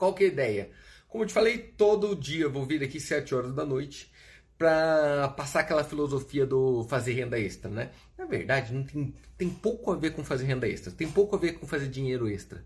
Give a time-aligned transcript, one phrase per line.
[0.00, 0.70] qual que é a ideia?
[1.10, 4.10] Como eu te falei, todo dia eu vou vir aqui 7 horas da noite
[4.56, 7.90] para passar aquela filosofia do fazer renda extra, né?
[8.16, 11.38] Na verdade, não tem, tem pouco a ver com fazer renda extra, tem pouco a
[11.38, 12.64] ver com fazer dinheiro extra.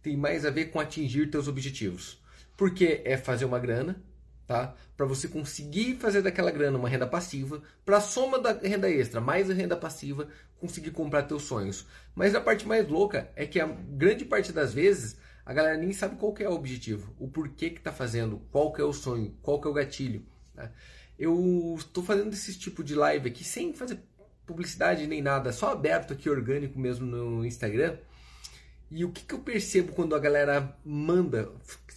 [0.00, 2.22] Tem mais a ver com atingir teus objetivos.
[2.56, 4.00] Porque é fazer uma grana,
[4.46, 4.74] tá?
[4.96, 9.20] Para você conseguir fazer daquela grana uma renda passiva, para a soma da renda extra
[9.20, 10.28] mais a renda passiva,
[10.60, 11.84] conseguir comprar teus sonhos.
[12.14, 15.16] Mas a parte mais louca é que a grande parte das vezes
[15.46, 18.72] a galera nem sabe qual que é o objetivo, o porquê que está fazendo, qual
[18.72, 20.26] que é o sonho, qual que é o gatilho.
[20.52, 20.72] Né?
[21.16, 24.00] Eu estou fazendo esse tipo de live aqui sem fazer
[24.44, 27.96] publicidade nem nada, só aberto aqui, orgânico mesmo no Instagram.
[28.90, 31.52] E o que, que eu percebo quando a galera manda,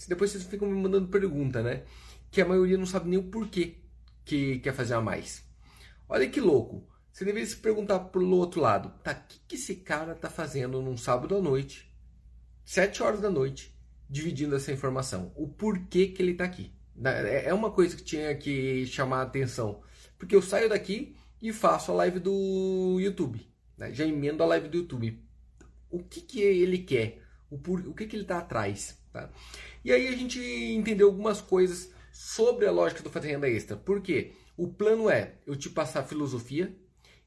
[0.07, 1.83] depois vocês ficam me mandando pergunta, né?
[2.29, 3.77] Que a maioria não sabe nem o porquê
[4.23, 5.43] que quer fazer a mais.
[6.07, 6.87] Olha que louco.
[7.11, 9.11] Você deveria se perguntar pelo outro lado, tá?
[9.11, 11.88] O que, que esse cara tá fazendo num sábado à noite
[12.69, 13.75] sete horas da noite,
[14.07, 15.33] dividindo essa informação.
[15.35, 16.71] O porquê que ele está aqui.
[17.03, 19.81] É, é uma coisa que tinha que chamar a atenção.
[20.19, 23.43] Porque eu saio daqui e faço a live do YouTube.
[23.75, 23.91] Né?
[23.91, 25.19] Já emendo a live do YouTube.
[25.89, 27.23] O que, que ele quer?
[27.49, 28.99] O, por, o que, que ele está atrás?
[29.11, 29.31] Tá?
[29.83, 33.75] E aí a gente entendeu algumas coisas sobre a lógica do fazer renda extra.
[33.75, 34.33] Por quê?
[34.55, 36.71] O plano é eu te passar filosofia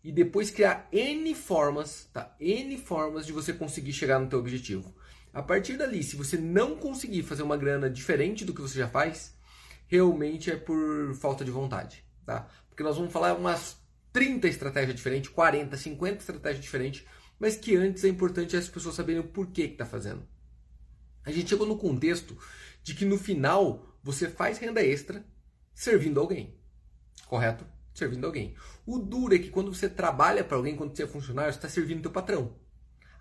[0.04, 2.32] e depois criar N formas, tá?
[2.38, 4.94] N formas de você conseguir chegar no teu objetivo.
[5.33, 8.88] A partir dali, se você não conseguir fazer uma grana diferente do que você já
[8.88, 9.34] faz,
[9.86, 12.47] realmente é por falta de vontade, tá?
[12.69, 13.78] Porque nós vamos falar umas
[14.12, 17.05] 30 estratégias diferentes, 40, 50 estratégias diferentes,
[17.39, 20.22] mas que antes é importante as pessoas saberem o porquê que está fazendo.
[21.24, 22.36] A gente chegou no contexto
[22.83, 25.24] de que no final você faz renda extra
[25.74, 26.58] servindo alguém,
[27.27, 27.64] correto?
[27.94, 28.55] Servindo alguém.
[28.84, 31.69] O duro é que quando você trabalha para alguém, quando você é funcionário, você está
[31.69, 32.55] servindo teu patrão.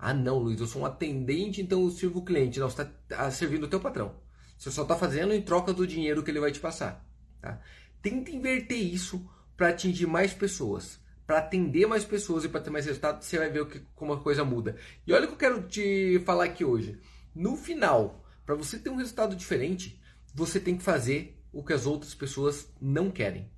[0.03, 2.59] Ah, não, Luiz, eu sou um atendente, então eu sirvo o cliente.
[2.59, 4.15] Não, você está tá servindo o teu patrão.
[4.57, 7.07] Você só está fazendo em troca do dinheiro que ele vai te passar.
[7.39, 7.61] Tá?
[8.01, 9.23] Tenta inverter isso
[9.55, 13.21] para atingir mais pessoas, para atender mais pessoas e para ter mais resultado.
[13.21, 14.75] Você vai ver que, como a coisa muda.
[15.05, 16.99] E olha o que eu quero te falar aqui hoje.
[17.35, 20.01] No final, para você ter um resultado diferente,
[20.33, 23.51] você tem que fazer o que as outras pessoas não querem.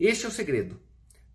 [0.00, 0.80] Este é o segredo.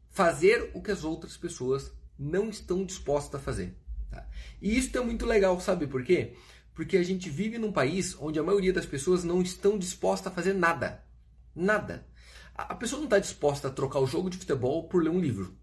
[0.09, 3.77] Fazer o que as outras pessoas não estão dispostas a fazer.
[4.11, 4.27] Tá?
[4.61, 6.35] E isso é muito legal, sabe por quê?
[6.75, 10.35] Porque a gente vive num país onde a maioria das pessoas não estão dispostas a
[10.35, 11.03] fazer nada.
[11.55, 12.05] Nada.
[12.53, 15.57] A pessoa não está disposta a trocar o jogo de futebol por ler um livro.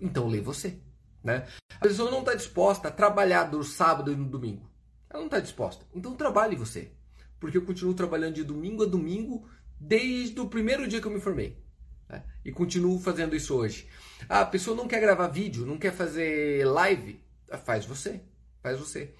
[0.00, 0.80] Então lê você.
[1.22, 1.46] Né?
[1.76, 4.68] A pessoa não está disposta a trabalhar do sábado e no domingo.
[5.08, 5.84] Ela não está disposta.
[5.94, 6.92] Então trabalhe você.
[7.38, 11.20] Porque eu continuo trabalhando de domingo a domingo desde o primeiro dia que eu me
[11.20, 11.58] formei.
[12.08, 12.22] Né?
[12.44, 13.88] E continuo fazendo isso hoje.
[14.28, 17.20] Ah, a pessoa não quer gravar vídeo, não quer fazer live.
[17.58, 18.20] Faz você.
[18.62, 19.14] Faz você.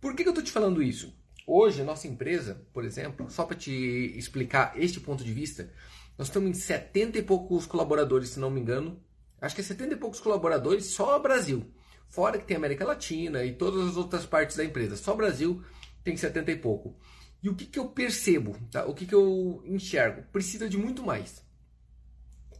[0.00, 1.14] Por que, que eu estou te falando isso?
[1.46, 3.72] Hoje, a nossa empresa, por exemplo, só para te
[4.16, 5.72] explicar este ponto de vista,
[6.16, 9.02] nós estamos em 70 e poucos colaboradores, se não me engano.
[9.40, 11.72] Acho que é 70 e poucos colaboradores só Brasil.
[12.08, 14.96] Fora que tem América Latina e todas as outras partes da empresa.
[14.96, 15.64] Só Brasil
[16.04, 16.96] tem 70 e pouco.
[17.42, 18.56] E o que, que eu percebo?
[18.70, 18.84] Tá?
[18.84, 20.22] O que, que eu enxergo?
[20.30, 21.44] Precisa de muito mais.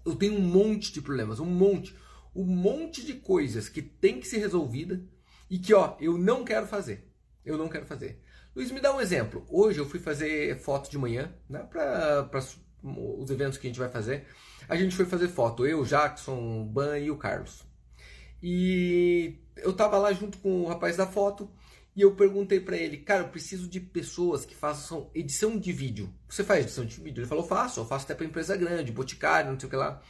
[0.05, 1.95] Eu tenho um monte de problemas, um monte
[2.35, 5.05] um monte de coisas que tem que ser resolvida
[5.53, 7.07] e que, ó, eu não quero fazer.
[7.45, 8.23] Eu não quero fazer.
[8.57, 9.45] Luiz, me dá um exemplo.
[9.51, 12.27] Hoje eu fui fazer foto de manhã, né, para
[12.83, 14.27] os eventos que a gente vai fazer.
[14.67, 17.65] A gente foi fazer foto, eu, Jackson, Ban e o Carlos.
[18.43, 21.51] E eu tava lá junto com o rapaz da foto
[21.95, 26.11] e eu perguntei para ele, cara, eu preciso de pessoas que façam edição de vídeo.
[26.27, 27.21] Você faz edição de vídeo?
[27.21, 30.03] Ele falou, faço, eu faço até para empresa grande, boticário, não sei o que lá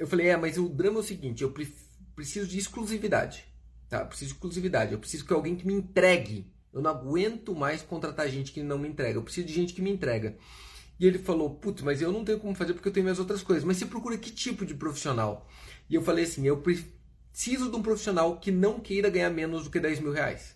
[0.00, 1.54] eu falei, é, mas o drama é o seguinte, eu
[2.16, 3.44] preciso de exclusividade.
[3.90, 3.98] Tá?
[3.98, 4.92] Eu preciso de exclusividade.
[4.92, 6.50] Eu preciso que alguém que me entregue.
[6.72, 9.18] Eu não aguento mais contratar gente que não me entrega.
[9.18, 10.38] Eu preciso de gente que me entrega.
[10.98, 13.42] E ele falou, putz, mas eu não tenho como fazer porque eu tenho minhas outras
[13.42, 13.64] coisas.
[13.64, 15.48] Mas você procura que tipo de profissional?
[15.88, 19.70] E eu falei assim, eu preciso de um profissional que não queira ganhar menos do
[19.70, 20.54] que 10 mil reais.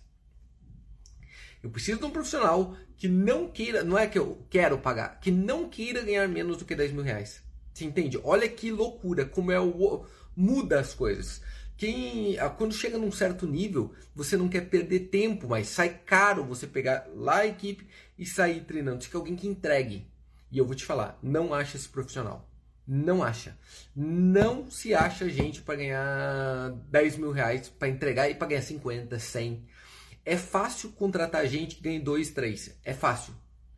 [1.61, 5.31] Eu preciso de um profissional que não queira, não é que eu quero pagar, que
[5.31, 7.41] não queira ganhar menos do que 10 mil reais.
[7.73, 8.17] Você entende?
[8.23, 10.05] Olha que loucura, como é o
[10.35, 11.41] muda as coisas.
[11.77, 16.45] Quem, ah, quando chega num certo nível, você não quer perder tempo, mas sai caro
[16.45, 17.87] você pegar lá a equipe
[18.17, 19.03] e sair treinando.
[19.03, 20.09] Você quer alguém que entregue.
[20.51, 22.49] E eu vou te falar, não acha esse profissional.
[22.87, 23.57] Não acha.
[23.95, 29.17] Não se acha gente para ganhar 10 mil reais para entregar e para ganhar 50,
[29.17, 29.65] 100.
[30.23, 32.79] É fácil contratar gente que ganha 2, 3.
[32.83, 33.33] É fácil.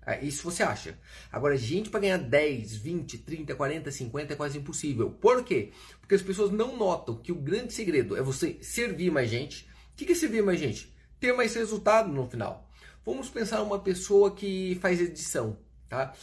[0.07, 0.98] É, isso você acha.
[1.30, 5.12] Agora, gente para ganhar 10, 20, 30, 40, 50 é quase impossível.
[5.12, 5.74] Por quê?
[6.00, 9.68] Porque as pessoas não notam que o grande segredo é você servir mais gente.
[9.92, 10.95] O que é servir mais gente?
[11.19, 12.69] Ter mais resultado no final.
[13.06, 15.57] Vamos pensar uma pessoa que faz edição,
[15.89, 16.13] tá?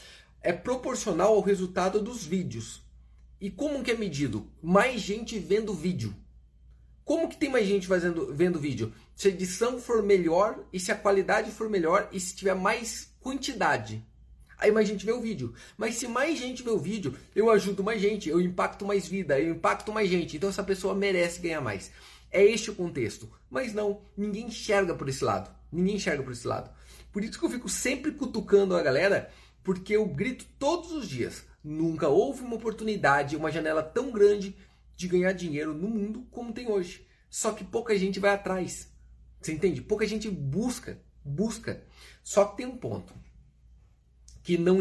[0.40, 2.82] É proporcional ao resultado dos vídeos.
[3.38, 4.50] E como que é medido?
[4.62, 6.14] Mais gente vendo vídeo.
[7.04, 8.92] Como que tem mais gente fazendo, vendo vídeo?
[9.14, 13.12] Se a edição for melhor e se a qualidade for melhor e se tiver mais
[13.20, 14.02] quantidade.
[14.56, 15.52] Aí mais gente vê o vídeo.
[15.76, 19.38] Mas se mais gente vê o vídeo, eu ajudo mais gente, eu impacto mais vida,
[19.38, 20.36] eu impacto mais gente.
[20.36, 21.90] Então essa pessoa merece ganhar mais.
[22.30, 23.30] É este o contexto.
[23.50, 25.54] Mas não, ninguém enxerga por esse lado.
[25.70, 26.70] Ninguém enxerga por esse lado.
[27.12, 29.30] Por isso que eu fico sempre cutucando a galera,
[29.62, 31.44] porque eu grito todos os dias.
[31.62, 34.56] Nunca houve uma oportunidade, uma janela tão grande
[34.96, 37.06] de ganhar dinheiro no mundo como tem hoje.
[37.29, 38.93] Só que pouca gente vai atrás.
[39.41, 39.82] Você entende?
[39.82, 41.85] Pouca gente busca, busca.
[42.23, 43.14] Só que tem um ponto
[44.43, 44.79] que não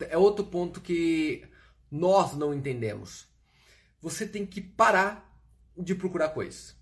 [0.00, 1.44] é outro ponto que
[1.90, 3.26] nós não entendemos.
[4.00, 5.40] Você tem que parar
[5.76, 6.76] de procurar coisas.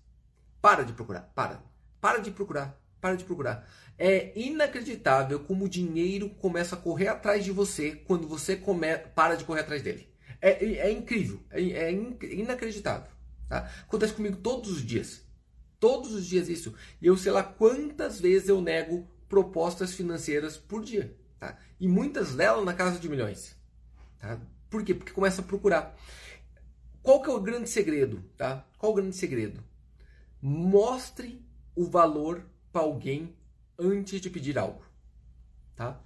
[0.61, 1.63] Para de procurar, para.
[2.01, 3.67] Para de procurar, para de procurar.
[3.97, 9.35] É inacreditável como o dinheiro começa a correr atrás de você quando você come, para
[9.35, 10.12] de correr atrás dele.
[10.45, 13.09] É, é incrível, é, é inacreditável.
[13.47, 13.71] Tá?
[13.83, 15.23] Acontece comigo todos os dias.
[15.79, 16.75] Todos os dias isso.
[17.01, 21.15] E eu sei lá quantas vezes eu nego propostas financeiras por dia.
[21.39, 21.57] Tá?
[21.79, 23.55] E muitas delas na casa de milhões.
[24.19, 24.37] Tá?
[24.69, 24.93] Por quê?
[24.93, 25.97] Porque começa a procurar.
[27.01, 28.21] Qual que é o grande segredo?
[28.35, 28.67] Tá?
[28.77, 29.63] Qual o grande segredo?
[30.41, 31.41] Mostre
[31.73, 33.33] o valor para alguém
[33.79, 34.83] antes de pedir algo.
[35.73, 36.01] Tá?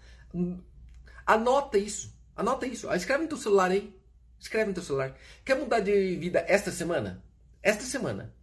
[1.25, 2.16] Anota isso.
[2.36, 2.88] Anota isso.
[2.94, 3.97] Escreve no teu celular aí.
[4.39, 5.18] Escreve no teu celular.
[5.44, 7.24] Quer mudar de vida esta semana?
[7.62, 8.34] Esta semana.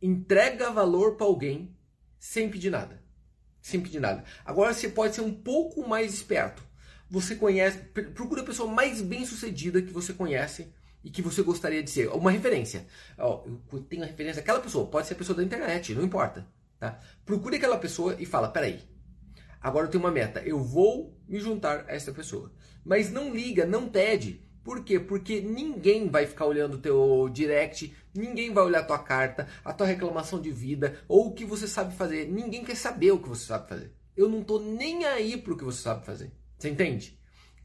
[0.00, 1.76] Entrega valor para alguém
[2.18, 3.06] sem pedir nada
[3.66, 4.22] sem pedir nada.
[4.44, 6.62] Agora você pode ser um pouco mais esperto.
[7.10, 7.78] Você conhece,
[8.14, 10.72] procura a pessoa mais bem sucedida que você conhece
[11.02, 12.08] e que você gostaria de ser.
[12.10, 12.86] Uma referência.
[13.18, 16.46] Ó, eu tenho a referência aquela pessoa, pode ser a pessoa da internet, não importa.
[16.78, 17.00] Tá?
[17.24, 18.80] Procure aquela pessoa e fala: peraí,
[19.60, 22.52] agora eu tenho uma meta, eu vou me juntar a essa pessoa.
[22.84, 24.45] Mas não liga, não pede.
[24.66, 24.98] Por quê?
[24.98, 29.72] Porque ninguém vai ficar olhando o teu direct, ninguém vai olhar a tua carta, a
[29.72, 32.26] tua reclamação de vida ou o que você sabe fazer.
[32.26, 33.92] Ninguém quer saber o que você sabe fazer.
[34.16, 36.32] Eu não tô nem aí pro que você sabe fazer.
[36.58, 37.16] Você entende?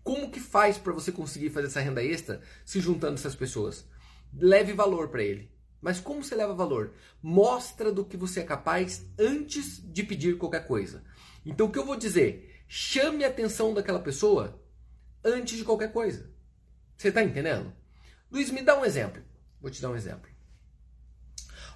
[0.03, 3.83] Como que faz para você conseguir fazer essa renda extra se juntando essas pessoas?
[4.31, 5.49] Leve valor para ele.
[5.81, 6.93] Mas como você leva valor?
[7.19, 11.03] Mostra do que você é capaz antes de pedir qualquer coisa.
[11.43, 12.63] Então o que eu vou dizer?
[12.67, 14.61] Chame a atenção daquela pessoa
[15.25, 16.29] antes de qualquer coisa.
[17.01, 17.73] Você está entendendo?
[18.31, 19.23] Luiz, me dá um exemplo.
[19.59, 20.29] Vou te dar um exemplo.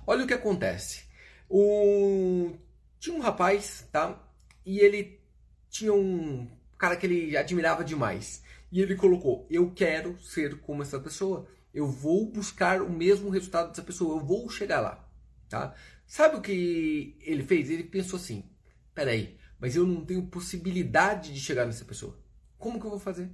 [0.05, 1.03] Olha o que acontece.
[1.49, 2.55] O...
[2.99, 4.23] Tinha um rapaz, tá?
[4.63, 5.19] E ele
[5.67, 8.43] tinha um cara que ele admirava demais.
[8.71, 11.47] E ele colocou: Eu quero ser como essa pessoa.
[11.73, 14.19] Eu vou buscar o mesmo resultado dessa pessoa.
[14.19, 15.09] Eu vou chegar lá.
[15.49, 15.73] Tá?
[16.05, 17.71] Sabe o que ele fez?
[17.71, 18.47] Ele pensou assim:
[18.93, 22.15] Peraí, mas eu não tenho possibilidade de chegar nessa pessoa.
[22.59, 23.31] Como que eu vou fazer?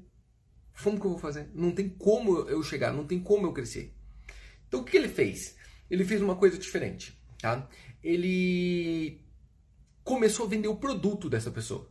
[0.81, 1.50] Como que eu vou fazer?
[1.53, 3.94] Não tem como eu chegar, não tem como eu crescer.
[4.68, 5.56] Então o que ele fez?
[5.89, 7.68] Ele fez uma coisa diferente, tá?
[8.03, 9.21] Ele
[10.03, 11.89] começou a vender o produto dessa pessoa,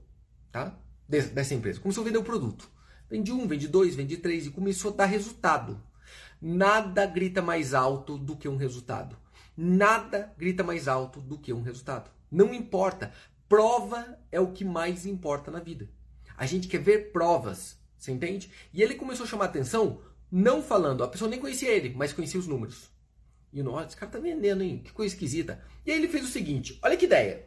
[0.51, 0.79] tá?
[1.09, 1.81] Dessa empresa.
[1.81, 2.71] Começou a vender o produto.
[3.11, 5.83] Vende um, vende dois, vende três e começou a dar resultado.
[6.41, 9.17] Nada grita mais alto do que um resultado.
[9.57, 12.11] Nada grita mais alto do que um resultado.
[12.31, 13.13] Não importa.
[13.49, 15.91] Prova é o que mais importa na vida.
[16.37, 17.80] A gente quer ver provas.
[18.01, 18.51] Você entende?
[18.73, 20.01] E ele começou a chamar atenção,
[20.33, 22.91] não falando, a pessoa nem conhecia ele, mas conhecia os números.
[23.53, 24.81] E o nossa, esse cara tá vendendo, hein?
[24.83, 25.63] Que coisa esquisita.
[25.85, 27.47] E aí ele fez o seguinte: olha que ideia.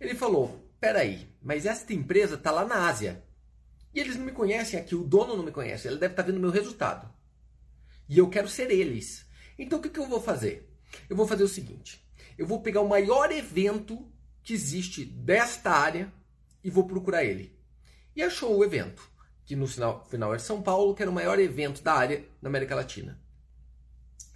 [0.00, 3.22] Ele falou: peraí, mas esta empresa tá lá na Ásia.
[3.94, 6.28] E eles não me conhecem aqui, o dono não me conhece, ele deve estar tá
[6.28, 7.08] vendo meu resultado.
[8.08, 9.24] E eu quero ser eles.
[9.56, 10.68] Então o que, que eu vou fazer?
[11.08, 12.04] Eu vou fazer o seguinte:
[12.36, 14.10] eu vou pegar o maior evento
[14.42, 16.12] que existe desta área
[16.64, 17.56] e vou procurar ele.
[18.16, 19.11] E achou o evento
[19.52, 22.48] que no final, final era São Paulo, que era o maior evento da área na
[22.48, 23.20] América Latina.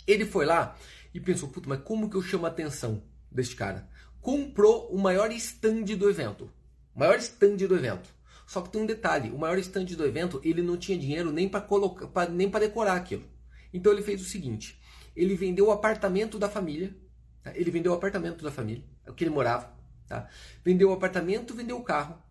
[0.07, 0.77] Ele foi lá
[1.15, 3.89] e pensou, puta, mas como que eu chamo a atenção deste cara?
[4.21, 6.51] Comprou o maior stand do evento.
[6.95, 8.15] O maior stand do evento.
[8.47, 11.49] Só que tem um detalhe, o maior stand do evento, ele não tinha dinheiro nem
[11.49, 13.25] para colocar, pra, nem para decorar aquilo.
[13.73, 14.79] Então ele fez o seguinte,
[15.17, 16.95] ele vendeu o apartamento da família,
[17.43, 17.53] tá?
[17.57, 19.75] ele vendeu o apartamento da família, o que ele morava,
[20.07, 20.29] tá?
[20.63, 22.23] vendeu o apartamento, vendeu o carro,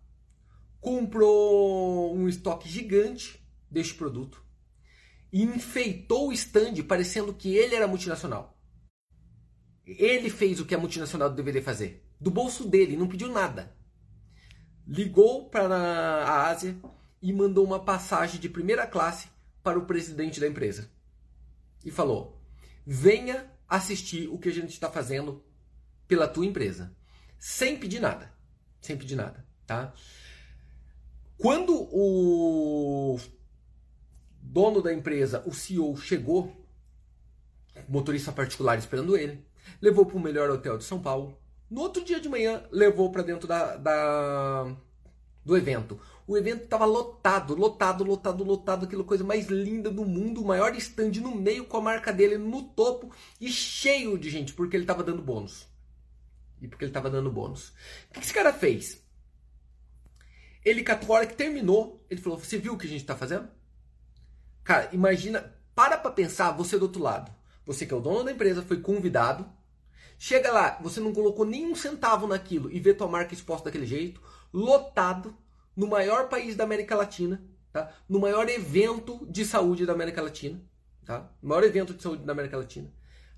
[0.85, 4.45] comprou um estoque gigante deste produto
[5.33, 8.55] e enfeitou o stand parecendo que ele era multinacional.
[9.83, 13.75] Ele fez o que a multinacional deveria fazer, do bolso dele, não pediu nada.
[14.87, 16.77] Ligou para a Ásia
[17.19, 19.27] e mandou uma passagem de primeira classe
[19.63, 20.91] para o presidente da empresa.
[21.83, 22.39] E falou:
[22.85, 25.43] venha assistir o que a gente está fazendo
[26.07, 26.95] pela tua empresa.
[27.39, 28.31] Sem pedir nada.
[28.79, 29.43] Sem pedir nada.
[29.65, 29.91] tá?
[31.37, 33.19] Quando o
[34.41, 36.55] dono da empresa, o CEO, chegou,
[37.89, 39.45] motorista particular esperando ele,
[39.81, 41.37] levou para o melhor hotel de São Paulo.
[41.69, 44.75] No outro dia de manhã, levou para dentro da, da,
[45.43, 45.99] do evento.
[46.27, 50.73] O evento estava lotado, lotado, lotado, lotado, aquela coisa mais linda do mundo, o maior
[50.75, 54.83] stand no meio com a marca dele no topo e cheio de gente, porque ele
[54.83, 55.67] estava dando bônus.
[56.61, 57.73] E porque ele estava dando bônus.
[58.09, 59.04] O que esse cara fez?
[60.65, 63.47] Ele, a hora que terminou, ele falou: Você viu o que a gente está fazendo?
[64.63, 67.31] Cara, imagina, para pra pensar, você do outro lado.
[67.65, 69.47] Você que é o dono da empresa, foi convidado.
[70.17, 74.21] Chega lá, você não colocou nenhum centavo naquilo e vê tua marca exposta daquele jeito,
[74.53, 75.35] lotado,
[75.75, 77.91] no maior país da América Latina, tá?
[78.07, 80.61] no maior evento de saúde da América Latina,
[81.05, 81.29] tá?
[81.41, 82.89] no maior evento de saúde da América Latina.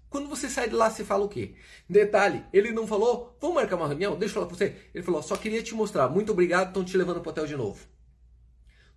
[0.09, 1.55] Quando você sai de lá, você fala o quê?
[1.89, 4.17] Detalhe, ele não falou, vamos marcar uma reunião?
[4.17, 4.75] Deixa eu falar pra você.
[4.93, 7.85] Ele falou, só queria te mostrar, muito obrigado, estão te levando pro hotel de novo.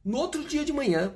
[0.04, 1.14] No outro dia de manhã,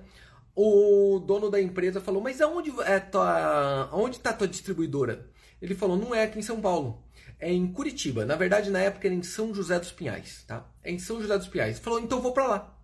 [0.55, 5.31] o dono da empresa falou, mas aonde é tua, aonde está tua distribuidora?
[5.63, 7.03] Ele falou, não é aqui em São Paulo,
[7.39, 8.25] é em Curitiba.
[8.25, 10.71] Na verdade, na época era em São José dos Pinhais, tá?
[10.83, 11.79] É em São José dos Pinhais.
[11.79, 12.79] Falou, então vou para lá,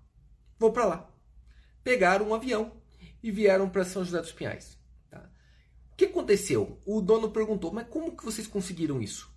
[0.59, 1.11] vou para lá.
[1.85, 2.73] Pegaram um avião
[3.23, 4.80] e vieram para São José dos Pinhais.
[6.01, 6.81] Que aconteceu?
[6.87, 9.31] O dono perguntou, mas como que vocês conseguiram isso?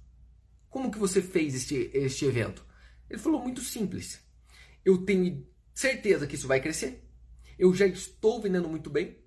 [0.69, 2.65] Como que você fez este, este evento?
[3.09, 4.19] Ele falou, muito simples.
[4.83, 7.03] Eu tenho certeza que isso vai crescer
[7.57, 9.17] eu já estou vendendo muito bem.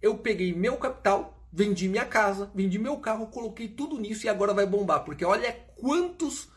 [0.00, 4.54] Eu peguei meu capital, vendi minha casa, vendi meu carro, coloquei tudo nisso e agora
[4.54, 6.48] vai bombar, porque olha quantos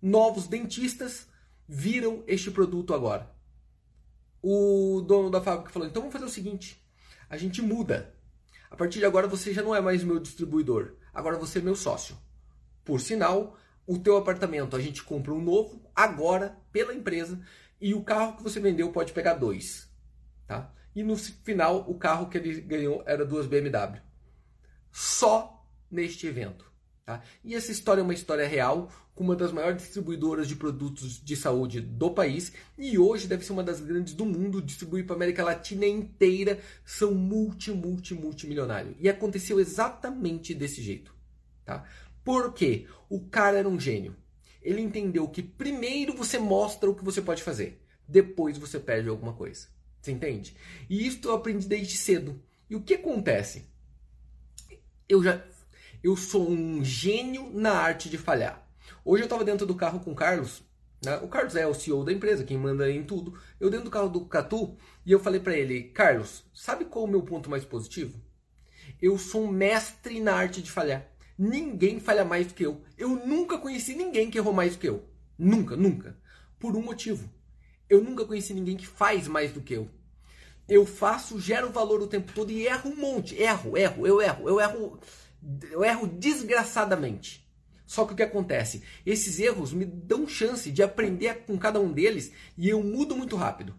[0.00, 1.26] novos dentistas
[1.66, 3.30] viram este produto agora.
[4.42, 6.82] O dono da fábrica falou: então vamos fazer o seguinte,
[7.28, 8.14] a gente muda.
[8.72, 11.76] A partir de agora você já não é mais meu distribuidor, agora você é meu
[11.76, 12.16] sócio.
[12.82, 13.54] Por sinal,
[13.86, 17.38] o teu apartamento a gente compra um novo agora pela empresa
[17.78, 19.92] e o carro que você vendeu pode pegar dois.
[20.46, 20.72] Tá?
[20.96, 24.00] E no final, o carro que ele ganhou era duas BMW.
[24.90, 26.71] Só neste evento.
[27.04, 27.20] Tá?
[27.42, 31.34] E essa história é uma história real, com uma das maiores distribuidoras de produtos de
[31.34, 35.16] saúde do país, e hoje deve ser uma das grandes do mundo, distribui para a
[35.16, 38.94] América Latina inteira, são multi, multi, multimilionários.
[39.00, 41.14] E aconteceu exatamente desse jeito.
[41.64, 41.84] Tá?
[42.24, 42.86] Por quê?
[43.08, 44.16] O cara era um gênio.
[44.62, 49.32] Ele entendeu que primeiro você mostra o que você pode fazer, depois você perde alguma
[49.32, 49.66] coisa.
[50.00, 50.56] Você entende?
[50.88, 52.40] E isso eu aprendi desde cedo.
[52.70, 53.66] E o que acontece?
[55.08, 55.44] Eu já
[56.02, 58.66] eu sou um gênio na arte de falhar.
[59.04, 60.62] Hoje eu estava dentro do carro com o Carlos.
[61.04, 61.16] Né?
[61.18, 63.38] O Carlos é o CEO da empresa, quem manda em tudo.
[63.60, 67.08] Eu dentro do carro do Catu e eu falei para ele, Carlos, sabe qual é
[67.08, 68.20] o meu ponto mais positivo?
[69.00, 71.08] Eu sou um mestre na arte de falhar.
[71.38, 72.82] Ninguém falha mais do que eu.
[72.96, 75.04] Eu nunca conheci ninguém que errou mais do que eu.
[75.38, 76.16] Nunca, nunca.
[76.58, 77.28] Por um motivo
[77.92, 79.86] eu nunca conheci ninguém que faz mais do que eu.
[80.66, 83.34] Eu faço, gero valor o tempo todo e erro um monte.
[83.34, 84.98] Erro, erro, eu erro, eu erro,
[85.70, 87.42] eu erro desgraçadamente.
[87.86, 88.82] Só que o que acontece?
[89.04, 93.36] Esses erros me dão chance de aprender com cada um deles e eu mudo muito
[93.36, 93.74] rápido.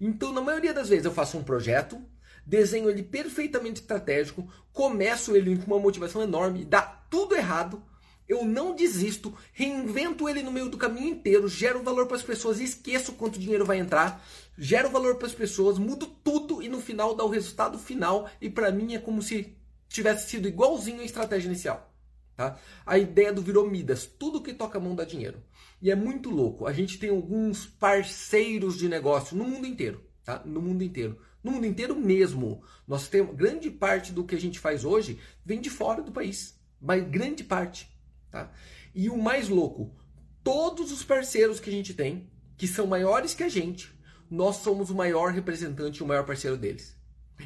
[0.00, 2.00] Então, na maioria das vezes, eu faço um projeto,
[2.46, 7.82] desenho ele perfeitamente estratégico, começo ele com uma motivação enorme, dá tudo errado,
[8.28, 12.60] eu não desisto, reinvento ele no meio do caminho inteiro, gero valor para as pessoas,
[12.60, 14.24] esqueço quanto dinheiro vai entrar,
[14.56, 18.48] gero valor para as pessoas, mudo tudo e no final dá o resultado final e
[18.48, 19.54] para mim é como se
[19.92, 21.92] tivesse sido igualzinho a estratégia inicial.
[22.36, 22.58] Tá?
[22.86, 25.42] A ideia do virou Midas, tudo que toca a mão dá dinheiro.
[25.80, 26.66] E é muito louco.
[26.66, 30.42] A gente tem alguns parceiros de negócio no mundo inteiro, tá?
[30.44, 31.18] No mundo inteiro.
[31.42, 32.62] No mundo inteiro mesmo.
[32.86, 36.58] Nós temos grande parte do que a gente faz hoje vem de fora do país,
[36.80, 37.90] mas grande parte.
[38.30, 38.50] Tá?
[38.94, 39.94] E o mais louco,
[40.42, 43.92] todos os parceiros que a gente tem, que são maiores que a gente,
[44.30, 46.96] nós somos o maior representante e o maior parceiro deles.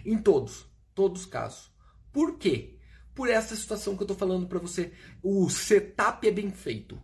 [0.04, 1.70] Em todos, todos os casos.
[2.16, 2.78] Por quê?
[3.14, 4.90] Por essa situação que eu estou falando para você.
[5.22, 6.98] O setup é bem feito.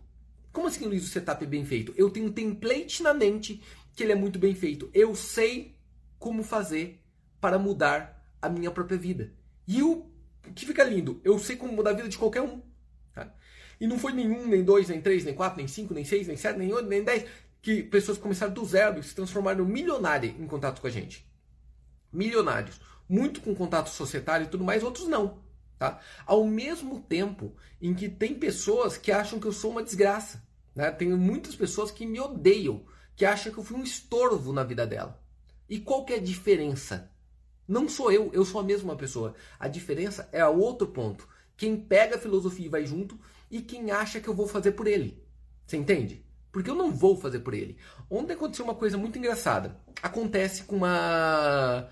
[0.51, 1.93] Como assim, Luiz, o setup é bem feito?
[1.95, 3.61] Eu tenho um template na mente
[3.95, 4.89] que ele é muito bem feito.
[4.91, 5.77] Eu sei
[6.17, 6.99] como fazer
[7.39, 9.31] para mudar a minha própria vida.
[9.67, 10.09] E o
[10.55, 12.59] que fica lindo, eu sei como mudar a vida de qualquer um.
[13.79, 16.35] E não foi nenhum, nem dois, nem três, nem quatro, nem cinco, nem seis, nem
[16.35, 17.29] sete, nem oito, nem dez,
[17.61, 21.23] que pessoas começaram do zero e se transformaram milionárias em contato com a gente.
[22.11, 22.81] Milionários.
[23.13, 25.37] Muito com contato societário e tudo mais, outros não.
[25.77, 25.99] Tá?
[26.25, 30.43] Ao mesmo tempo em que tem pessoas que acham que eu sou uma desgraça.
[30.73, 30.89] Né?
[30.89, 32.83] Tem muitas pessoas que me odeiam,
[33.15, 35.23] que acham que eu fui um estorvo na vida dela.
[35.69, 37.11] E qual que é a diferença?
[37.67, 39.35] Não sou eu, eu sou a mesma pessoa.
[39.59, 41.27] A diferença é a outro ponto.
[41.55, 43.19] Quem pega a filosofia e vai junto
[43.51, 45.23] e quem acha que eu vou fazer por ele.
[45.67, 46.25] Você entende?
[46.51, 47.77] Porque eu não vou fazer por ele.
[48.09, 49.77] Ontem aconteceu uma coisa muito engraçada.
[50.01, 51.87] Acontece com uma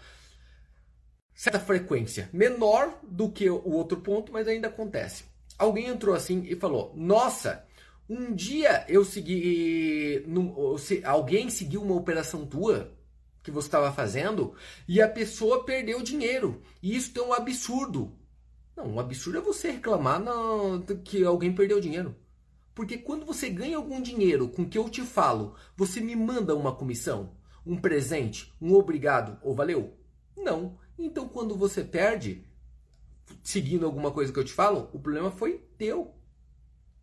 [1.41, 5.24] certa frequência, menor do que o outro ponto, mas ainda acontece.
[5.57, 7.65] Alguém entrou assim e falou: Nossa,
[8.07, 10.24] um dia eu segui.
[11.03, 12.95] alguém seguiu uma operação tua
[13.41, 14.53] que você estava fazendo
[14.88, 16.62] e a pessoa perdeu dinheiro.
[16.79, 18.15] E isso é um absurdo.
[18.77, 20.21] Não, um absurdo é você reclamar
[21.03, 22.15] que alguém perdeu dinheiro.
[22.75, 26.75] Porque quando você ganha algum dinheiro com que eu te falo, você me manda uma
[26.75, 27.31] comissão,
[27.65, 29.98] um presente, um obrigado ou valeu?
[30.38, 30.79] Não.
[31.05, 32.46] Então quando você perde,
[33.43, 36.15] seguindo alguma coisa que eu te falo, o problema foi teu.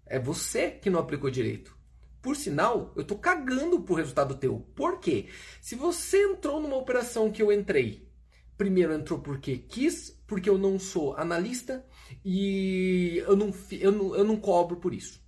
[0.06, 1.76] É você que não aplicou direito.
[2.20, 4.66] Por sinal, eu tô cagando pro resultado teu.
[4.74, 5.28] Por quê?
[5.60, 8.08] Se você entrou numa operação que eu entrei,
[8.56, 11.86] primeiro entrou porque quis, porque eu não sou analista
[12.24, 15.22] e eu não, eu não, eu não cobro por isso.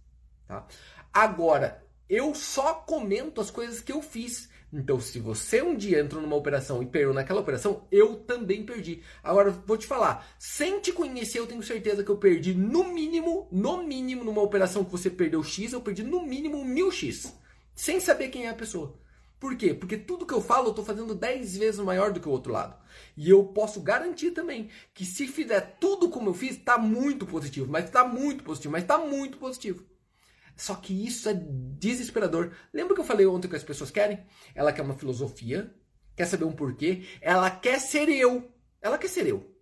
[0.46, 0.66] Tá?
[1.12, 4.50] Agora, eu só comento as coisas que eu fiz.
[4.72, 9.02] Então, se você um dia entrou numa operação e perdeu naquela operação, eu também perdi.
[9.22, 13.48] Agora, vou te falar, sem te conhecer, eu tenho certeza que eu perdi no mínimo,
[13.50, 17.36] no mínimo, numa operação que você perdeu X, eu perdi no mínimo mil X.
[17.74, 18.96] Sem saber quem é a pessoa.
[19.40, 19.72] Por quê?
[19.72, 22.52] Porque tudo que eu falo, eu estou fazendo 10 vezes maior do que o outro
[22.52, 22.76] lado.
[23.16, 27.66] E eu posso garantir também que se fizer tudo como eu fiz, está muito positivo.
[27.70, 29.82] Mas está muito positivo, mas está muito positivo.
[30.60, 31.32] Só que isso é
[31.78, 32.52] desesperador.
[32.70, 34.22] Lembra que eu falei ontem que as pessoas querem?
[34.54, 35.74] Ela quer uma filosofia,
[36.14, 38.52] quer saber um porquê, ela quer ser eu.
[38.82, 39.56] Ela quer ser eu.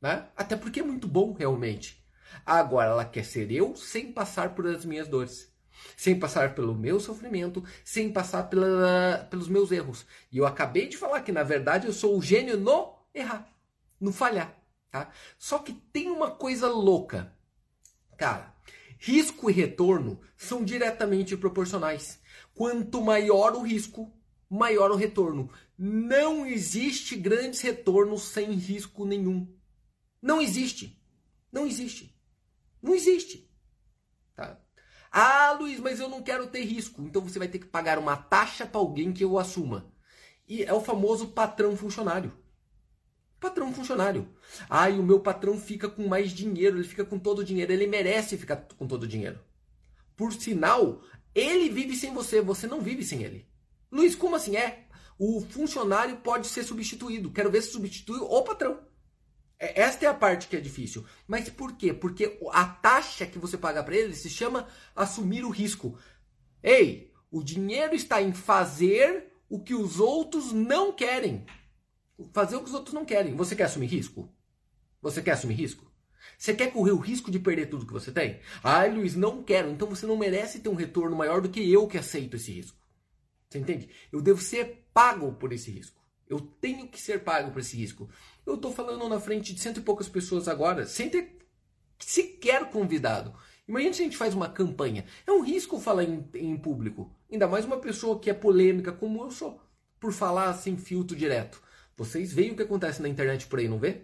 [0.00, 0.28] Né?
[0.36, 2.06] Até porque é muito bom, realmente.
[2.46, 5.52] Agora, ela quer ser eu sem passar por as minhas dores.
[5.96, 10.06] Sem passar pelo meu sofrimento, sem passar pela, pelos meus erros.
[10.30, 13.52] E eu acabei de falar que, na verdade, eu sou o gênio no errar,
[14.00, 14.56] no falhar.
[14.88, 15.10] Tá?
[15.36, 17.36] Só que tem uma coisa louca.
[18.16, 18.54] Cara,
[18.98, 22.20] Risco e retorno são diretamente proporcionais.
[22.54, 24.12] Quanto maior o risco,
[24.48, 25.50] maior o retorno.
[25.76, 29.52] Não existe grandes retornos sem risco nenhum.
[30.22, 31.00] Não existe.
[31.52, 32.16] Não existe.
[32.82, 33.50] Não existe.
[34.34, 34.60] Tá?
[35.10, 37.02] Ah, Luiz, mas eu não quero ter risco.
[37.02, 39.92] Então você vai ter que pagar uma taxa para alguém que eu assuma.
[40.46, 42.32] E é o famoso patrão funcionário.
[43.44, 44.26] Patrão funcionário.
[44.70, 47.86] Ai, o meu patrão fica com mais dinheiro, ele fica com todo o dinheiro, ele
[47.86, 49.38] merece ficar com todo o dinheiro.
[50.16, 51.02] Por sinal,
[51.34, 53.46] ele vive sem você, você não vive sem ele.
[53.92, 54.86] Luiz, como assim é?
[55.18, 57.30] O funcionário pode ser substituído.
[57.30, 58.80] Quero ver se substitui o patrão.
[59.58, 61.04] É, esta é a parte que é difícil.
[61.28, 61.92] Mas por quê?
[61.92, 65.98] Porque a taxa que você paga para ele se chama assumir o risco.
[66.62, 71.44] Ei, o dinheiro está em fazer o que os outros não querem
[72.32, 73.34] fazer o que os outros não querem.
[73.34, 74.28] Você quer assumir risco?
[75.02, 75.90] Você quer assumir risco?
[76.38, 78.40] Você quer correr o risco de perder tudo que você tem?
[78.62, 79.70] Ai, Luiz, não quero.
[79.70, 82.78] Então você não merece ter um retorno maior do que eu que aceito esse risco.
[83.48, 83.88] Você entende?
[84.10, 86.02] Eu devo ser pago por esse risco.
[86.28, 88.08] Eu tenho que ser pago por esse risco.
[88.46, 91.38] Eu estou falando na frente de cento e poucas pessoas agora, sem ter
[91.98, 93.34] sequer convidado.
[93.68, 95.04] Imagina se a gente faz uma campanha.
[95.26, 97.14] É um risco falar em, em público.
[97.30, 99.60] Ainda mais uma pessoa que é polêmica, como eu sou,
[100.00, 101.62] por falar sem filtro direto.
[101.96, 104.02] Vocês veem o que acontece na internet por aí, não vê?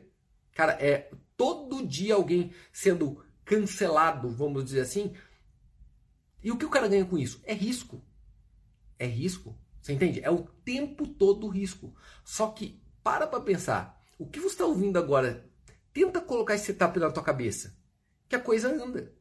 [0.52, 5.14] Cara, é todo dia alguém sendo cancelado, vamos dizer assim.
[6.42, 7.40] E o que o cara ganha com isso?
[7.44, 8.02] É risco.
[8.98, 9.58] É risco.
[9.80, 10.20] Você entende?
[10.22, 11.94] É o tempo todo risco.
[12.24, 14.00] Só que para pra pensar.
[14.18, 15.50] O que você está ouvindo agora?
[15.92, 17.76] Tenta colocar esse setup na tua cabeça.
[18.28, 19.12] Que a coisa anda.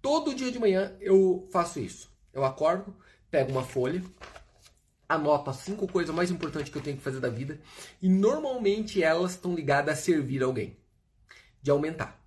[0.00, 2.12] Todo dia de manhã eu faço isso.
[2.32, 2.96] Eu acordo,
[3.30, 4.02] pego uma folha,
[5.14, 7.60] anoto as cinco coisas mais importantes que eu tenho que fazer da vida
[8.00, 10.76] e normalmente elas estão ligadas a servir alguém.
[11.60, 12.20] De aumentar.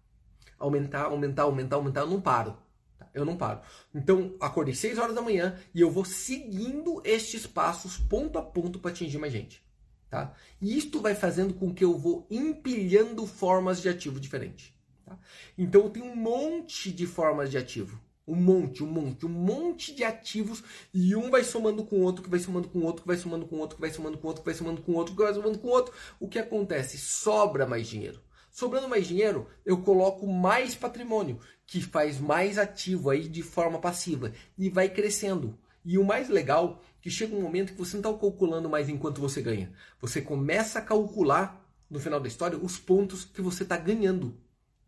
[0.57, 2.57] Aumentar, aumentar, aumentar, aumentar, eu não paro.
[2.97, 3.09] Tá?
[3.13, 3.61] Eu não paro.
[3.93, 8.79] Então, acordei 6 horas da manhã e eu vou seguindo estes passos ponto a ponto
[8.79, 9.63] para atingir mais gente.
[10.09, 10.33] Tá?
[10.61, 14.73] E isto vai fazendo com que eu vou empilhando formas de ativo diferentes.
[15.05, 15.19] Tá?
[15.57, 17.99] Então, eu tenho um monte de formas de ativo.
[18.27, 22.23] Um monte, um monte, um monte de ativos e um vai somando com o outro,
[22.23, 24.17] que vai somando com o outro, que vai somando com o outro, que vai somando
[24.17, 25.93] com o outro, que vai somando com o outro, que vai somando com o outro.
[26.19, 26.97] O que acontece?
[26.97, 28.19] Sobra mais dinheiro.
[28.55, 34.31] Sobrando mais dinheiro, eu coloco mais patrimônio, que faz mais ativo aí de forma passiva
[34.57, 35.59] e vai crescendo.
[35.83, 39.19] E o mais legal, que chega um momento que você não está calculando mais enquanto
[39.19, 39.73] você ganha.
[39.99, 44.35] Você começa a calcular no final da história os pontos que você está ganhando.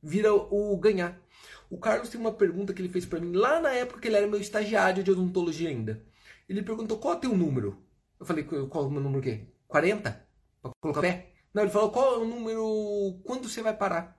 [0.01, 1.21] Vira o ganhar.
[1.69, 4.15] O Carlos tem uma pergunta que ele fez para mim lá na época que ele
[4.15, 6.03] era meu estagiário de odontologia ainda.
[6.47, 7.77] Ele perguntou qual é o teu número.
[8.19, 9.47] Eu falei, qual é o meu número quê?
[9.67, 10.27] 40?
[10.61, 11.33] Pra colocar pé?
[11.53, 14.17] Não, ele falou, qual é o número, quando você vai parar?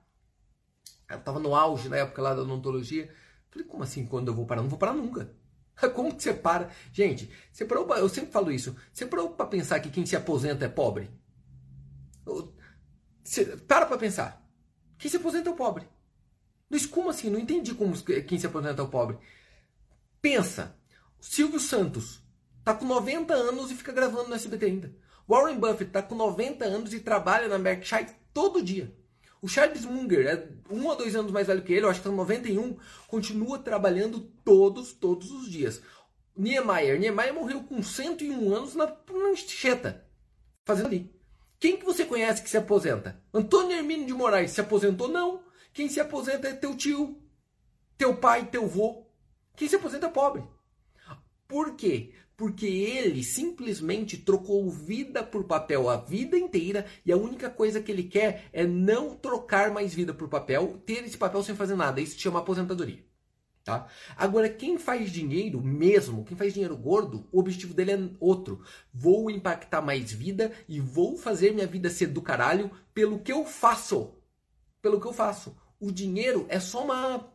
[1.09, 3.05] Eu tava no auge na época lá da odontologia.
[3.05, 3.09] Eu
[3.49, 4.61] falei, como assim quando eu vou parar?
[4.61, 5.33] Não vou parar nunca.
[5.95, 6.69] Como que você para?
[6.91, 8.75] Gente, você parou, eu sempre falo isso.
[8.91, 11.09] Você parou para pensar que quem se aposenta é pobre?
[13.23, 14.45] Você, para para pensar.
[14.97, 15.87] Quem se aposenta é o pobre.
[16.69, 17.29] Mas como assim?
[17.29, 19.17] Não entendi como quem se aposenta é o pobre.
[20.21, 20.77] Pensa.
[21.19, 22.21] Silvio Santos
[22.63, 24.95] tá com 90 anos e fica gravando no SBT ainda.
[25.27, 28.93] Warren Buffett tá com 90 anos e trabalha na Berkshire todo dia.
[29.41, 32.09] O Charles Munger é um ou dois anos mais velho que ele, eu acho que
[32.09, 32.77] tá 91,
[33.07, 35.81] continua trabalhando todos, todos os dias.
[36.35, 40.01] Niemeyer, Niemeyer morreu com 101 anos na, na
[40.65, 41.13] fazendo ali.
[41.59, 43.21] Quem que você conhece que se aposenta?
[43.33, 45.07] Antônio Hermínio de Moraes se aposentou?
[45.07, 45.41] Não.
[45.79, 47.17] Quem se aposenta é teu tio,
[47.97, 49.07] teu pai, teu vô.
[49.55, 50.43] Quem se aposenta é pobre.
[51.47, 52.11] Por quê?
[52.35, 57.91] porque ele simplesmente trocou vida por papel a vida inteira e a única coisa que
[57.91, 62.01] ele quer é não trocar mais vida por papel, ter esse papel sem fazer nada.
[62.01, 63.05] Isso se chama aposentadoria.
[63.63, 63.87] Tá?
[64.17, 68.63] Agora, quem faz dinheiro mesmo, quem faz dinheiro gordo, o objetivo dele é outro.
[68.93, 73.45] Vou impactar mais vida e vou fazer minha vida ser do caralho pelo que eu
[73.45, 74.15] faço.
[74.81, 75.55] Pelo que eu faço.
[75.79, 77.31] O dinheiro é só uma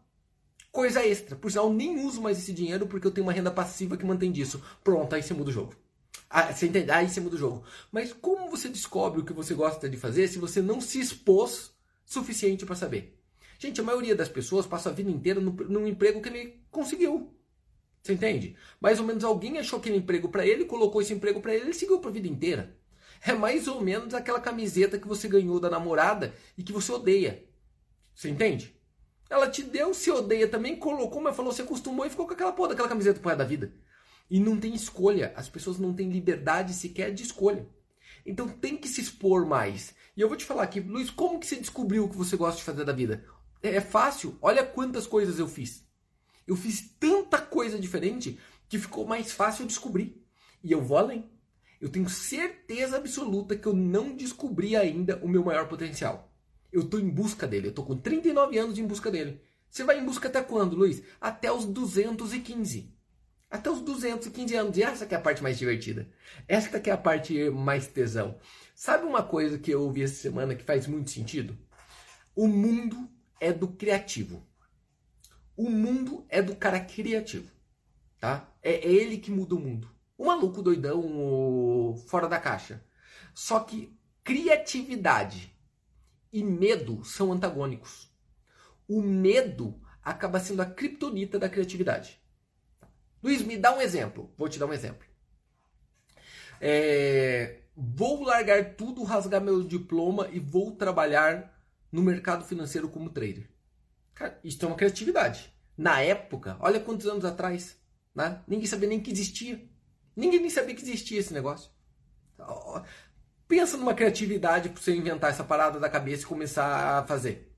[0.71, 1.37] coisa extra.
[1.37, 4.31] Por sinal, nem uso mais esse dinheiro porque eu tenho uma renda passiva que mantém
[4.31, 4.63] disso.
[4.83, 5.75] Pronto, aí você muda o jogo.
[6.29, 6.91] Ah, você entende?
[6.91, 7.65] Aí você muda o jogo.
[7.93, 11.73] Mas como você descobre o que você gosta de fazer se você não se expôs
[12.05, 13.19] suficiente para saber?
[13.59, 17.33] Gente, a maioria das pessoas passa a vida inteira no, num emprego que ele conseguiu.
[18.03, 18.57] Você entende?
[18.81, 21.73] Mais ou menos alguém achou aquele emprego para ele, colocou esse emprego para ele, ele
[21.73, 22.77] seguiu para a vida inteira.
[23.25, 27.43] É mais ou menos aquela camiseta que você ganhou da namorada e que você odeia.
[28.15, 28.75] Você entende?
[29.29, 32.53] Ela te deu, se odeia também, colocou, mas falou, você acostumou e ficou com aquela
[32.53, 33.75] porra daquela camiseta resto da vida.
[34.31, 35.33] E não tem escolha.
[35.37, 37.69] As pessoas não têm liberdade sequer de escolha.
[38.25, 39.95] Então tem que se expor mais.
[40.17, 42.59] E eu vou te falar aqui, Luiz, como que você descobriu o que você gosta
[42.59, 43.25] de fazer da vida?
[43.63, 44.39] É, é fácil.
[44.41, 45.85] Olha quantas coisas eu fiz.
[46.47, 50.23] Eu fiz tanta coisa diferente que ficou mais fácil descobrir.
[50.63, 51.31] E eu vou além.
[51.81, 56.34] Eu tenho certeza absoluta que eu não descobri ainda o meu maior potencial.
[56.75, 57.69] Eu estou em busca dele.
[57.69, 59.41] Eu estou com 39 anos em busca dele.
[59.71, 61.05] Você vai em busca até quando, Luiz?
[61.21, 62.93] Até os 215.
[63.49, 64.77] Até os 215 anos.
[64.77, 66.11] E essa que é a parte mais divertida.
[66.49, 68.41] Esta que é a parte mais tesão.
[68.75, 71.57] Sabe uma coisa que eu ouvi essa semana que faz muito sentido?
[72.35, 73.09] O mundo
[73.41, 74.45] é do criativo.
[75.57, 77.49] O mundo é do cara criativo.
[78.19, 78.53] Tá?
[78.61, 79.89] É ele que muda o mundo.
[80.19, 82.85] O maluco doidão, o fora da caixa.
[83.33, 85.54] Só que criatividade
[86.35, 88.13] e medo são antagônicos.
[88.89, 92.21] O medo acaba sendo a criptonita da criatividade.
[93.23, 94.35] Luiz, me dá um exemplo.
[94.37, 95.07] Vou te dar um exemplo.
[96.61, 101.57] É, vou largar tudo, rasgar meu diploma e vou trabalhar
[101.93, 103.49] no mercado financeiro como trader.
[104.13, 105.55] Cara, isso é uma criatividade.
[105.79, 107.77] Na época, olha quantos anos atrás,
[108.13, 108.43] né?
[108.49, 109.65] ninguém sabia nem que existia.
[110.17, 111.71] Ninguém nem sabia que existia esse negócio.
[113.47, 117.55] Pensa numa criatividade para você inventar essa parada da cabeça e começar a fazer,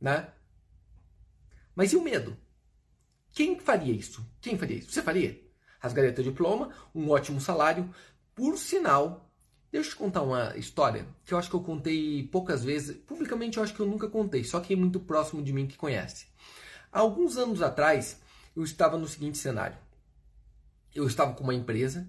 [0.00, 0.28] né?
[1.74, 2.36] Mas e o medo?
[3.32, 4.26] Quem faria isso?
[4.40, 4.90] Quem faria isso?
[4.90, 5.40] Você faria?
[5.78, 7.88] Rasgaria teu diploma, um ótimo salário.
[8.34, 9.32] Por sinal,
[9.72, 12.96] deixa eu te contar uma história que eu acho que eu contei poucas vezes.
[12.96, 15.76] Publicamente eu acho que eu nunca contei, só quem é muito próximo de mim que
[15.76, 16.26] conhece.
[16.92, 18.20] Há alguns anos atrás,
[18.54, 19.78] eu estava no seguinte cenário.
[20.94, 22.06] Eu estava com uma empresa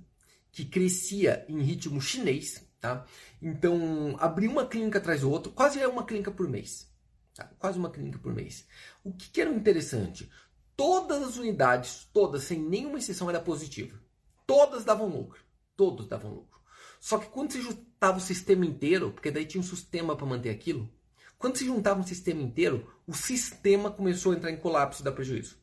[0.52, 3.06] que crescia em ritmo chinês, Tá?
[3.40, 6.92] Então, abrir uma clínica atrás do outro, quase é uma clínica por mês.
[7.36, 7.46] Tá?
[7.60, 8.68] Quase uma clínica por mês.
[9.04, 10.30] O que, que era interessante?
[10.76, 14.02] Todas as unidades, todas, sem nenhuma exceção, era positiva.
[14.48, 15.40] Todas davam lucro.
[15.78, 16.60] Todos davam lucro.
[17.00, 20.50] Só que quando se juntava o sistema inteiro, porque daí tinha um sistema para manter
[20.50, 20.92] aquilo,
[21.38, 25.12] quando se juntava um sistema inteiro, o sistema começou a entrar em colapso e dar
[25.12, 25.58] prejuízo.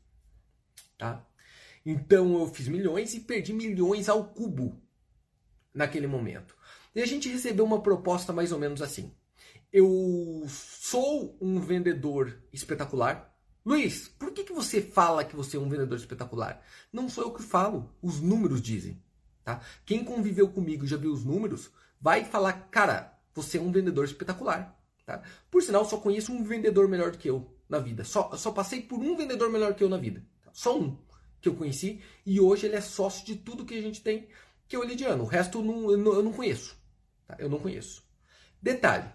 [0.97, 1.27] Tá?
[1.85, 4.81] Então eu fiz milhões e perdi milhões ao cubo
[5.75, 6.58] naquele momento.
[6.95, 9.13] E a gente recebeu uma proposta mais ou menos assim.
[9.73, 13.35] Eu sou um vendedor espetacular.
[13.65, 16.63] Luiz, por que, que você fala que você é um vendedor espetacular?
[16.93, 19.03] Não sou eu que falo, os números dizem.
[19.45, 19.61] Tá?
[19.85, 21.71] Quem conviveu comigo e já viu os números,
[22.01, 24.79] vai falar, cara, você é um vendedor espetacular.
[25.05, 25.23] Tá?
[25.51, 28.05] Por sinal, só conheço um vendedor melhor do que eu na vida.
[28.05, 30.25] Só, só passei por um vendedor melhor que eu na vida.
[30.53, 30.99] Só um
[31.41, 32.01] que eu conheci.
[32.25, 34.29] E hoje ele é sócio de tudo que a gente tem,
[34.67, 35.25] que é o Elidiano.
[35.25, 36.78] O resto eu não, eu não conheço.
[37.29, 37.37] Tá?
[37.39, 38.03] Eu não conheço.
[38.61, 39.09] Detalhe: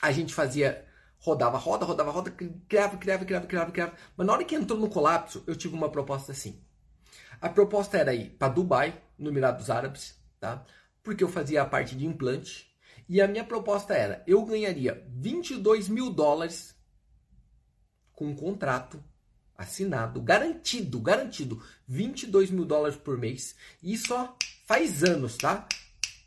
[0.00, 0.86] a gente fazia,
[1.18, 3.94] rodava, roda, rodava, roda, criava, criava, criava, criava, criava.
[4.16, 6.62] Mas na hora que entrou no colapso, eu tive uma proposta assim.
[7.40, 10.64] A proposta era ir para Dubai, no Emirados Árabes, tá?
[11.02, 12.68] Porque eu fazia a parte de implante.
[13.08, 16.76] E a minha proposta era: eu ganharia 22 mil dólares
[18.12, 19.02] com um contrato
[19.56, 23.56] assinado, garantido, garantido, 22 mil dólares por mês.
[23.82, 25.66] E só faz anos, tá?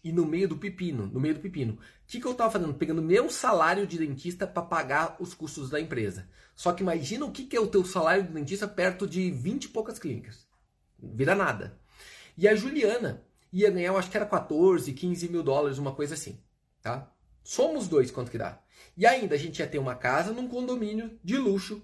[0.04, 1.74] E no meio do pepino, no meio do pepino.
[1.74, 2.74] O que, que eu tava fazendo?
[2.74, 6.28] Pegando meu salário de dentista para pagar os custos da empresa.
[6.56, 9.66] Só que imagina o que, que é o teu salário de dentista perto de 20
[9.66, 10.48] e poucas clínicas.
[11.00, 11.80] Vira nada.
[12.38, 16.16] E a Juliana ia ganhar, eu acho que era 14, 15 mil dólares, uma coisa
[16.16, 16.40] assim.
[16.82, 17.12] Tá?
[17.44, 18.62] Somos dois, quanto que dá?
[18.98, 21.82] E ainda a gente ia ter uma casa num condomínio de luxo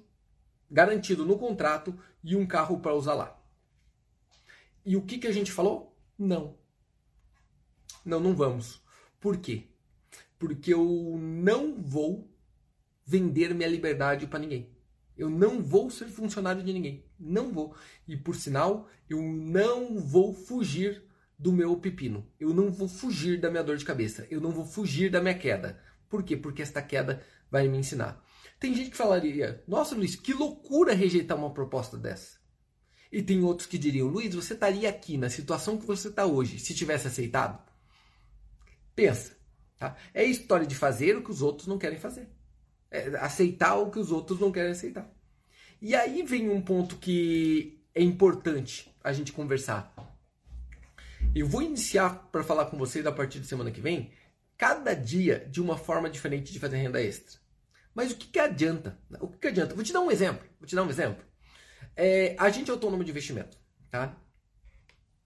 [0.69, 3.39] garantido no contrato e um carro para usar lá.
[4.85, 5.95] E o que, que a gente falou?
[6.17, 6.57] Não.
[8.07, 8.81] Não, não vamos.
[9.19, 9.65] Por quê?
[10.39, 12.33] Porque eu não vou
[13.05, 14.71] vender minha liberdade para ninguém.
[15.17, 17.03] Eu não vou ser funcionário de ninguém.
[17.19, 17.75] Não vou.
[18.07, 21.03] E por sinal, eu não vou fugir
[21.37, 22.25] do meu pepino.
[22.39, 24.25] Eu não vou fugir da minha dor de cabeça.
[24.31, 25.77] Eu não vou fugir da minha queda.
[26.07, 26.37] Por quê?
[26.37, 28.23] Porque esta queda vai me ensinar.
[28.57, 32.37] Tem gente que falaria: Nossa, Luiz, que loucura rejeitar uma proposta dessa.
[33.11, 36.57] E tem outros que diriam: Luiz, você estaria aqui na situação que você está hoje
[36.57, 37.66] se tivesse aceitado?
[38.97, 39.37] Pensa.
[39.77, 39.95] Tá?
[40.11, 42.27] É história de fazer o que os outros não querem fazer.
[42.89, 45.07] É aceitar o que os outros não querem aceitar.
[45.79, 49.93] E aí vem um ponto que é importante a gente conversar.
[51.35, 54.11] Eu vou iniciar para falar com vocês a partir de semana que vem,
[54.57, 57.39] cada dia de uma forma diferente de fazer renda extra.
[57.93, 58.97] Mas o que, que adianta?
[59.21, 59.75] O que, que adianta?
[59.75, 60.43] Vou te dar um exemplo.
[60.59, 61.23] Vou te dar um exemplo.
[61.95, 63.59] É, agente autônomo de investimento.
[63.91, 64.17] Tá?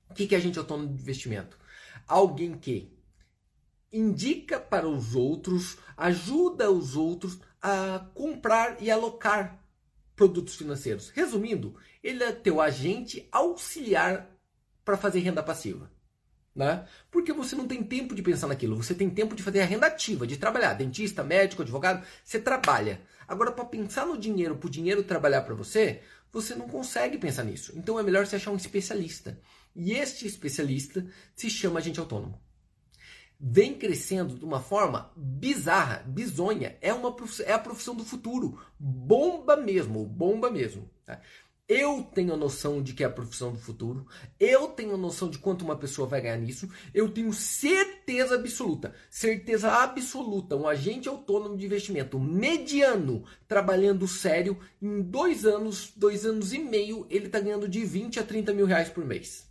[0.09, 1.57] O que, que é agente autônomo de investimento?
[2.05, 3.00] Alguém que
[3.91, 9.59] indica para os outros, ajuda os outros a comprar e alocar
[10.15, 11.09] produtos financeiros.
[11.09, 14.29] Resumindo, ele é teu agente auxiliar
[14.85, 15.91] para fazer renda passiva.
[16.53, 16.85] Né?
[17.09, 19.87] Porque você não tem tempo de pensar naquilo, você tem tempo de fazer a renda
[19.87, 20.73] ativa, de trabalhar.
[20.73, 23.01] Dentista, médico, advogado, você trabalha.
[23.27, 26.01] Agora, para pensar no dinheiro, para o dinheiro trabalhar para você,
[26.31, 27.73] você não consegue pensar nisso.
[27.77, 29.39] Então é melhor você achar um especialista.
[29.73, 32.41] E este especialista se chama agente autônomo.
[33.43, 36.77] Vem crescendo de uma forma bizarra, bizonha.
[36.79, 38.59] É, uma, é a profissão do futuro.
[38.77, 40.87] Bomba mesmo, bomba mesmo.
[41.03, 41.19] Tá?
[41.73, 44.05] Eu tenho a noção de que é a profissão do futuro.
[44.37, 46.69] Eu tenho a noção de quanto uma pessoa vai ganhar nisso.
[46.93, 55.01] Eu tenho certeza absoluta, certeza absoluta, um agente autônomo de investimento mediano, trabalhando sério, em
[55.01, 58.89] dois anos, dois anos e meio, ele está ganhando de 20 a 30 mil reais
[58.89, 59.50] por mês.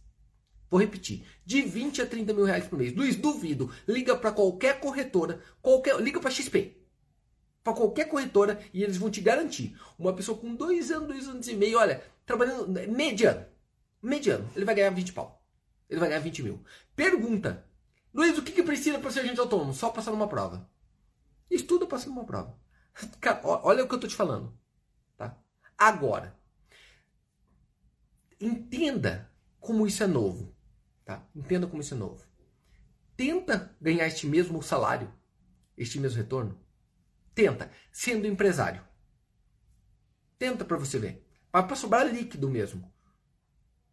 [0.71, 2.95] Vou repetir, de 20 a 30 mil reais por mês.
[2.95, 3.71] Luiz, duvido.
[3.89, 6.81] Liga para qualquer corretora, qualquer, liga para XP
[7.63, 9.79] para qualquer corretora e eles vão te garantir.
[9.99, 13.47] Uma pessoa com dois anos, dois anos e meio, olha, trabalhando mediano,
[14.03, 15.45] mediano, ele vai ganhar 20 pau.
[15.89, 16.65] Ele vai ganhar 20 mil.
[16.95, 17.67] Pergunta,
[18.15, 19.75] Luiz, o que, que precisa para ser agente autônomo?
[19.75, 20.69] Só passar numa prova.
[21.51, 22.57] Estuda passando uma prova.
[23.21, 24.57] Cara, olha o que eu tô te falando.
[25.17, 25.37] Tá?
[25.77, 26.39] Agora,
[28.41, 30.55] entenda como isso é novo.
[31.11, 31.27] Tá?
[31.35, 32.25] Entenda como isso é novo.
[33.17, 35.13] Tenta ganhar este mesmo salário,
[35.77, 36.57] este mesmo retorno
[37.35, 38.81] Tenta, sendo empresário.
[40.39, 41.27] Tenta para você ver.
[41.53, 42.93] Mas para sobrar líquido mesmo.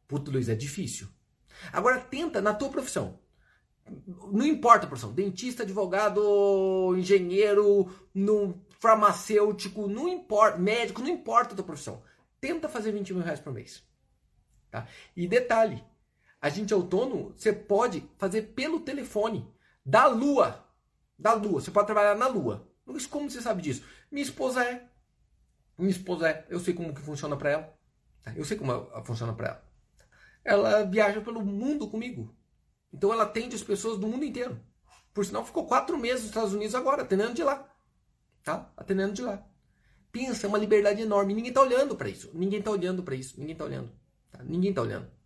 [0.08, 1.08] Puta, Luiz, é difícil.
[1.74, 3.20] Agora tenta na tua profissão.
[4.32, 5.12] Não importa a profissão.
[5.12, 10.60] Dentista, advogado, engenheiro, no farmacêutico, não importa.
[10.60, 12.04] Médico, não importa a tua profissão.
[12.40, 13.84] Tenta fazer 20 mil reais por mês.
[14.70, 14.88] Tá?
[15.16, 15.84] E detalhe,
[16.42, 19.52] a gente autônomo, você pode fazer pelo telefone.
[19.86, 20.66] Da lua.
[21.18, 21.62] Da lua.
[21.62, 22.68] Você pode trabalhar na lua.
[22.86, 23.84] Luiz, como você sabe disso?
[24.12, 24.88] Minha esposa é.
[25.78, 26.46] Minha esposa é.
[26.50, 27.78] Eu sei como que funciona para ela.
[28.36, 28.74] Eu sei como
[29.04, 29.68] funciona para ela.
[30.44, 32.36] Ela viaja pelo mundo comigo.
[32.94, 34.60] Então ela atende as pessoas do mundo inteiro.
[35.14, 37.68] Por sinal, ficou quatro meses nos Estados Unidos agora, atendendo de lá.
[38.44, 38.72] Tá?
[38.78, 39.46] Atendendo de lá.
[40.12, 41.34] Pensa, é uma liberdade enorme.
[41.34, 42.30] Ninguém tá olhando para isso.
[42.34, 43.40] Ninguém tá olhando para isso.
[43.40, 43.92] Ninguém tá olhando.
[44.32, 44.44] Tá?
[44.44, 45.17] Ninguém tá olhando.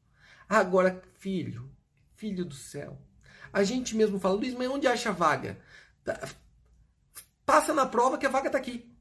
[0.52, 1.72] Agora, filho,
[2.18, 2.98] filho do céu.
[3.54, 5.58] A gente mesmo fala, Luiz, mas onde acha vaga?
[6.04, 6.20] Tá,
[7.46, 8.94] Passa na prova que a vaga está aqui.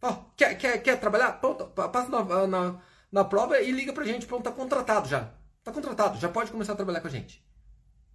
[0.00, 1.32] Oh, quer, quer, quer trabalhar?
[1.32, 2.82] Pronto, passa na, na,
[3.12, 4.24] na prova e liga pra gente.
[4.24, 5.34] Pronto, tá contratado já.
[5.62, 7.44] Tá contratado, já pode começar a trabalhar com a gente.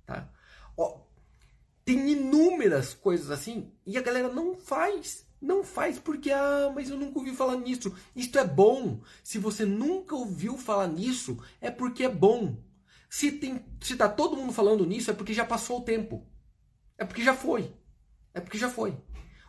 [0.07, 0.27] Tá?
[0.75, 1.01] Oh,
[1.85, 5.27] tem inúmeras coisas assim e a galera não faz.
[5.39, 7.95] Não faz porque, ah, mas eu nunca ouvi falar nisso.
[8.15, 9.01] Isto é bom.
[9.23, 12.57] Se você nunca ouviu falar nisso, é porque é bom.
[13.11, 16.25] Se, tem, se tá todo mundo falando nisso, é porque já passou o tempo.
[16.97, 17.75] É porque já foi.
[18.33, 18.97] É porque já foi.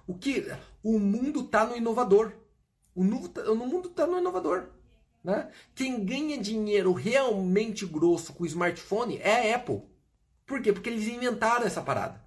[0.05, 0.45] O que
[0.83, 2.33] o mundo está no inovador.
[2.93, 4.71] O, mundo tá, o mundo está no inovador.
[5.23, 5.49] Né?
[5.77, 9.83] Quem ganha dinheiro realmente grosso com o smartphone é a Apple.
[10.45, 10.73] Por quê?
[10.73, 12.21] Porque eles inventaram essa parada.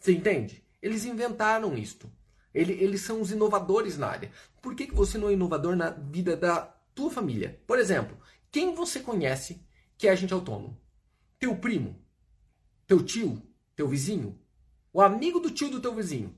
[0.00, 0.66] Você entende?
[0.82, 2.10] Eles inventaram isto.
[2.52, 4.32] Eles, eles são os inovadores na área.
[4.60, 7.62] Por que, que você não é inovador na vida da tua família.
[7.64, 8.18] Por exemplo,
[8.50, 9.64] quem você conhece
[9.98, 10.78] que é agente autônomo?
[11.38, 11.96] Teu primo?
[12.86, 13.42] Teu tio?
[13.74, 14.38] Teu vizinho?
[14.92, 16.34] O amigo do tio do teu vizinho?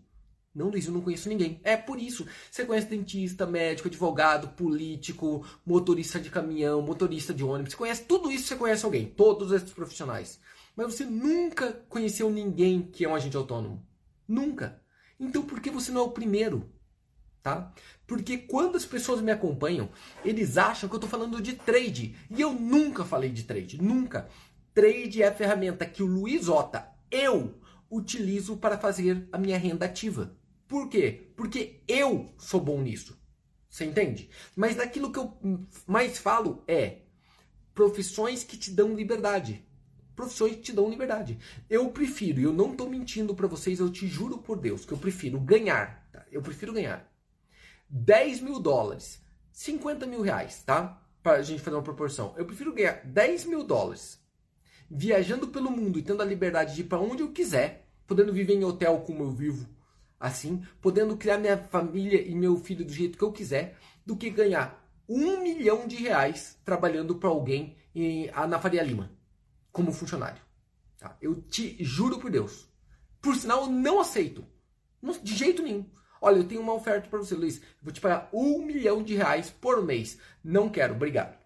[0.52, 1.60] Não, Luiz, eu não conheço ninguém.
[1.62, 2.26] É por isso.
[2.50, 7.72] Você conhece dentista, médico, advogado, político, motorista de caminhão, motorista de ônibus.
[7.72, 9.06] Você conhece tudo isso, você conhece alguém.
[9.06, 10.40] Todos esses profissionais.
[10.74, 13.86] Mas você nunca conheceu ninguém que é um agente autônomo.
[14.26, 14.82] Nunca.
[15.20, 16.68] Então por que você não é o primeiro?
[17.42, 17.72] Tá?
[18.06, 19.88] Porque quando as pessoas me acompanham,
[20.24, 22.16] eles acham que eu estou falando de trade.
[22.30, 23.80] E eu nunca falei de trade.
[23.80, 24.28] Nunca.
[24.74, 27.54] Trade é a ferramenta que o Luiz Ota, eu,
[27.90, 30.36] utilizo para fazer a minha renda ativa.
[30.68, 31.32] Por quê?
[31.34, 33.18] Porque eu sou bom nisso.
[33.68, 34.28] Você entende?
[34.54, 35.36] Mas daquilo que eu
[35.86, 36.98] mais falo é
[37.74, 39.64] profissões que te dão liberdade.
[40.14, 41.38] Profissões que te dão liberdade.
[41.68, 44.92] Eu prefiro, e eu não estou mentindo para vocês, eu te juro por Deus, que
[44.92, 46.08] eu prefiro ganhar.
[46.12, 46.24] Tá?
[46.30, 47.09] Eu prefiro ganhar
[47.90, 49.20] 10 mil dólares,
[49.52, 51.02] 50 mil reais, tá?
[51.22, 52.32] Para a gente fazer uma proporção.
[52.36, 54.20] Eu prefiro ganhar 10 mil dólares
[54.90, 58.54] viajando pelo mundo e tendo a liberdade de ir para onde eu quiser, podendo viver
[58.54, 59.68] em hotel como eu vivo,
[60.18, 64.30] assim, podendo criar minha família e meu filho do jeito que eu quiser, do que
[64.30, 69.12] ganhar um milhão de reais trabalhando para alguém em, na Faria Lima,
[69.70, 70.42] como funcionário.
[70.98, 71.16] Tá?
[71.20, 72.68] Eu te juro por Deus.
[73.20, 74.44] Por sinal, eu não aceito.
[75.22, 75.88] De jeito nenhum.
[76.20, 77.60] Olha, eu tenho uma oferta para você, Luiz.
[77.82, 80.18] Vou te pagar um milhão de reais por mês.
[80.44, 81.38] Não quero, obrigado.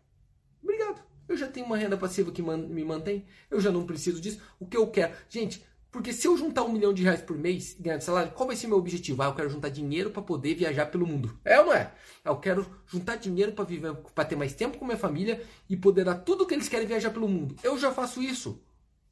[0.62, 1.00] Obrigado.
[1.28, 3.24] Eu já tenho uma renda passiva que me mantém.
[3.50, 4.40] Eu já não preciso disso.
[4.58, 5.14] O que eu quero.
[5.28, 8.32] Gente, porque se eu juntar um milhão de reais por mês e ganhar de salário,
[8.32, 9.22] qual vai ser meu objetivo?
[9.22, 11.38] Ah, eu quero juntar dinheiro para poder viajar pelo mundo.
[11.44, 11.92] É ou não é?
[12.24, 15.76] Ah, eu quero juntar dinheiro para viver, para ter mais tempo com minha família e
[15.76, 17.54] poder dar tudo o que eles querem viajar pelo mundo.
[17.62, 18.60] Eu já faço isso.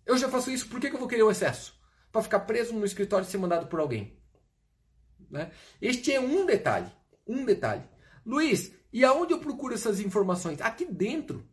[0.05, 0.68] Eu já faço isso.
[0.68, 1.72] Por que, que eu vou querer o excesso?
[2.11, 4.20] Para ficar preso no escritório e ser mandado por alguém.
[5.33, 5.51] Né?
[5.81, 6.92] Este é um detalhe.
[7.27, 7.83] Um detalhe.
[8.25, 10.61] Luiz, e aonde eu procuro essas informações?
[10.61, 11.49] Aqui dentro.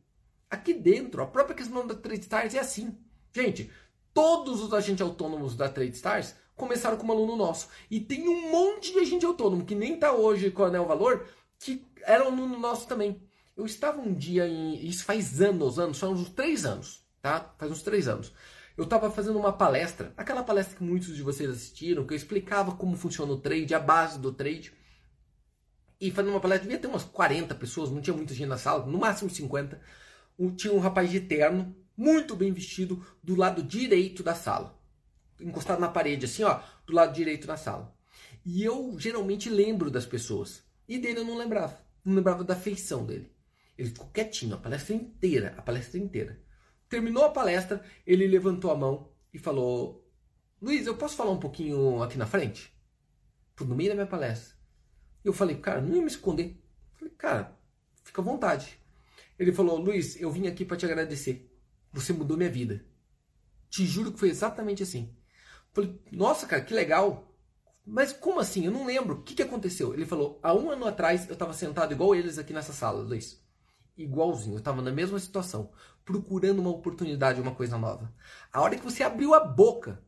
[0.49, 1.23] Aqui dentro.
[1.23, 2.97] A própria questão da Trade Stars é assim.
[3.33, 3.71] Gente,
[4.13, 7.69] todos os agentes autônomos da Trade Stars começaram como aluno nosso.
[7.89, 11.25] E tem um monte de agente autônomo que nem está hoje com o Anel Valor,
[11.57, 13.21] que era aluno nosso também.
[13.55, 14.85] Eu estava um dia em.
[14.85, 17.53] Isso faz anos, anos, faz uns três anos, tá?
[17.57, 18.33] Faz uns três anos.
[18.79, 22.71] Eu estava fazendo uma palestra, aquela palestra que muitos de vocês assistiram, que eu explicava
[22.71, 24.71] como funciona o trade, a base do trade.
[25.99, 28.85] E fazendo uma palestra, devia ter umas 40 pessoas, não tinha muita gente na sala,
[28.85, 29.81] no máximo 50.
[30.55, 34.81] tinha um rapaz de terno, muito bem vestido, do lado direito da sala.
[35.41, 37.93] Encostado na parede, assim, ó, do lado direito da sala.
[38.45, 40.63] E eu geralmente lembro das pessoas.
[40.87, 41.77] E dele eu não lembrava.
[42.05, 43.29] Não lembrava da feição dele.
[43.77, 46.47] Ele ficou quietinho a palestra inteira, a palestra inteira.
[46.89, 50.09] Terminou a palestra, ele levantou a mão e falou:
[50.61, 52.73] Luiz, eu posso falar um pouquinho aqui na frente?
[53.61, 54.57] No meio da minha palestra.
[55.23, 56.61] Eu falei, cara, não ia me esconder.
[56.97, 57.57] falei, cara,
[58.03, 58.79] fica à vontade.
[59.37, 61.49] Ele falou, Luiz, eu vim aqui para te agradecer.
[61.91, 62.85] Você mudou minha vida.
[63.69, 65.15] Te juro que foi exatamente assim.
[65.71, 67.33] Falei, nossa, cara, que legal.
[67.85, 68.65] Mas como assim?
[68.65, 69.15] Eu não lembro.
[69.15, 69.93] O que, que aconteceu?
[69.93, 73.41] Ele falou, há um ano atrás eu estava sentado igual eles aqui nessa sala, Luiz.
[73.97, 74.55] Igualzinho.
[74.55, 75.71] Eu estava na mesma situação.
[76.09, 78.11] Procurando uma oportunidade, uma coisa nova.
[78.51, 80.03] A hora que você abriu a boca,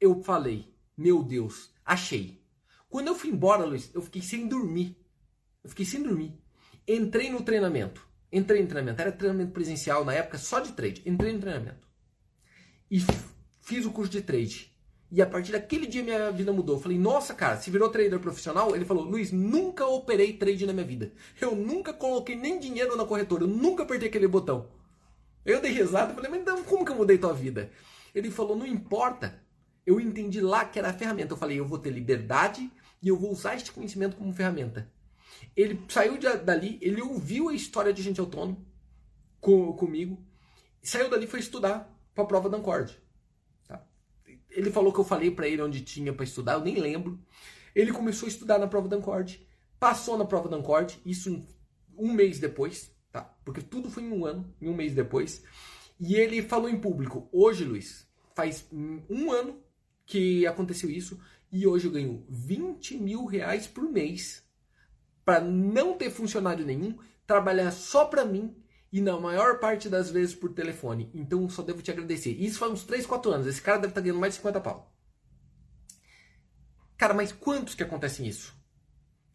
[0.00, 2.40] eu falei, meu Deus, achei.
[2.88, 4.96] Quando eu fui embora, Luiz, eu fiquei sem dormir.
[5.64, 6.40] Eu fiquei sem dormir.
[6.86, 8.06] Entrei no treinamento.
[8.32, 11.02] Entrei no treinamento, era treinamento presencial na época só de trade.
[11.04, 11.88] Entrei no treinamento.
[12.88, 13.00] E
[13.60, 14.72] fiz o curso de trade.
[15.10, 16.76] E a partir daquele dia minha vida mudou.
[16.76, 18.76] Eu falei, nossa, cara, se virou trader profissional?
[18.76, 21.12] Ele falou, Luiz, nunca operei trade na minha vida.
[21.40, 23.42] Eu nunca coloquei nem dinheiro na corretora.
[23.42, 24.78] Eu nunca apertei aquele botão.
[25.44, 27.70] Eu dei risada falei, mas então como que eu mudei tua vida?
[28.14, 29.42] Ele falou, não importa.
[29.86, 31.32] Eu entendi lá que era a ferramenta.
[31.32, 32.70] Eu falei, eu vou ter liberdade
[33.02, 34.90] e eu vou usar este conhecimento como ferramenta.
[35.56, 38.66] Ele saiu de, dali, ele ouviu a história de gente autônomo
[39.40, 40.22] com, comigo,
[40.82, 42.96] saiu dali foi estudar para a prova da Ancord.
[43.66, 43.84] Tá?
[44.50, 47.18] Ele falou que eu falei para ele onde tinha para estudar, eu nem lembro.
[47.74, 49.46] Ele começou a estudar na prova da Ancord,
[49.78, 51.42] passou na prova da Ancord, isso
[51.96, 52.92] um mês depois?
[53.50, 55.42] Porque tudo foi em um ano, em um mês depois.
[55.98, 59.60] E ele falou em público: Hoje, Luiz, faz um ano
[60.06, 61.20] que aconteceu isso
[61.52, 64.44] e hoje eu ganho 20 mil reais por mês
[65.24, 66.96] para não ter funcionário nenhum,
[67.26, 68.56] trabalhar só para mim
[68.92, 71.10] e na maior parte das vezes por telefone.
[71.14, 72.30] Então só devo te agradecer.
[72.30, 73.46] Isso faz uns 3, 4 anos.
[73.46, 74.92] Esse cara deve estar tá ganhando mais de 50 pau.
[76.96, 78.54] Cara, mas quantos que acontecem isso?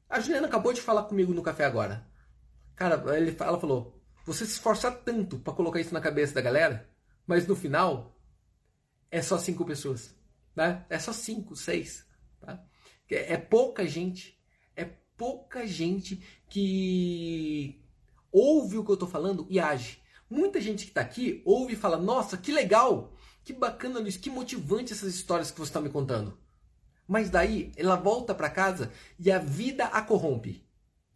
[0.09, 2.07] A Juliana acabou de falar comigo no café agora.
[2.75, 3.94] Cara, ele, ela falou:
[4.25, 6.89] você se esforça tanto para colocar isso na cabeça da galera,
[7.25, 8.19] mas no final
[9.09, 10.15] é só cinco pessoas.
[10.55, 10.85] Né?
[10.89, 12.05] É só cinco, seis.
[12.41, 12.63] Tá?
[13.09, 14.35] É, é pouca gente
[15.17, 17.81] pouca gente que
[18.31, 20.01] ouve o que eu estou falando e age.
[20.29, 23.13] Muita gente que está aqui ouve e fala: Nossa, que legal,
[23.43, 26.37] que bacana, Luiz, que motivante essas histórias que você está me contando.
[27.07, 30.65] Mas daí ela volta para casa e a vida a corrompe.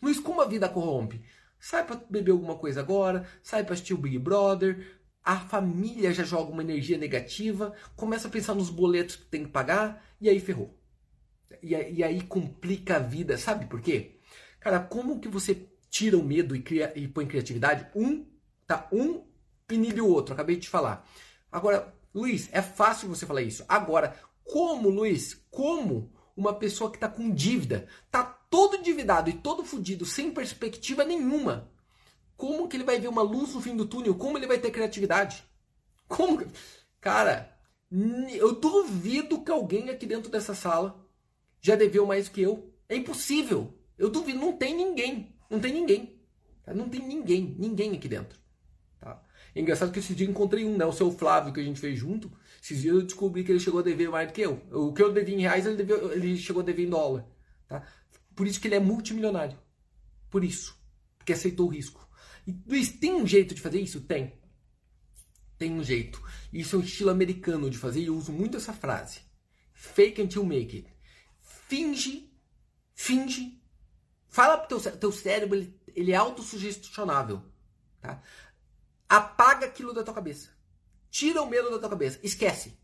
[0.02, 1.24] Luiz, como a vida corrompe?
[1.60, 6.24] Sai para beber alguma coisa agora, sai para assistir o Big Brother, a família já
[6.24, 10.40] joga uma energia negativa, começa a pensar nos boletos que tem que pagar e aí
[10.40, 10.78] ferrou.
[11.62, 14.20] E, e aí complica a vida, sabe por quê?
[14.60, 17.88] Cara, como que você tira o medo e, cria, e põe criatividade?
[17.96, 18.26] Um,
[18.66, 18.88] tá?
[18.92, 19.24] Um
[19.70, 21.08] inibe o outro, acabei de te falar.
[21.52, 23.64] Agora, Luiz, é fácil você falar isso.
[23.68, 25.36] Agora, como, Luiz?
[25.52, 31.04] Como uma pessoa que está com dívida, tá todo endividado e todo fudido, sem perspectiva
[31.04, 31.72] nenhuma,
[32.36, 34.16] como que ele vai ver uma luz no fim do túnel?
[34.16, 35.44] Como ele vai ter criatividade?
[36.08, 36.42] Como?
[37.02, 37.54] Cara,
[38.32, 41.06] eu duvido que alguém aqui dentro dessa sala
[41.60, 42.74] já deveu mais que eu.
[42.88, 43.74] É impossível.
[43.98, 45.36] Eu duvido, não tem ninguém.
[45.50, 46.18] Não tem ninguém.
[46.64, 46.74] Tá?
[46.74, 48.40] Não tem ninguém, ninguém aqui dentro.
[49.00, 49.22] Tá?
[49.54, 50.86] É engraçado que esse dia encontrei um, né?
[50.86, 52.32] O seu Flávio, que a gente fez junto.
[52.64, 54.62] Esses dias eu descobri que ele chegou a dever mais do que eu.
[54.72, 57.26] O que eu devia em reais, ele, ele chegou a dever em dólar.
[57.68, 57.86] Tá?
[58.40, 59.60] Por isso que ele é multimilionário.
[60.30, 60.82] Por isso.
[61.18, 62.08] Porque aceitou o risco.
[62.48, 64.00] E, Luiz, tem um jeito de fazer isso?
[64.00, 64.32] Tem.
[65.58, 66.24] Tem um jeito.
[66.54, 69.20] Isso é um estilo americano de fazer e eu uso muito essa frase.
[69.74, 70.90] Fake until make it.
[71.68, 72.32] Finge,
[72.96, 73.62] finge.
[74.30, 77.44] Fala pro teu, teu cérebro, ele, ele é autossugestionável.
[78.00, 78.24] Tá?
[79.10, 80.50] Apaga aquilo da tua cabeça.
[81.12, 82.18] Tira o medo da tua cabeça.
[82.24, 82.80] Esquece.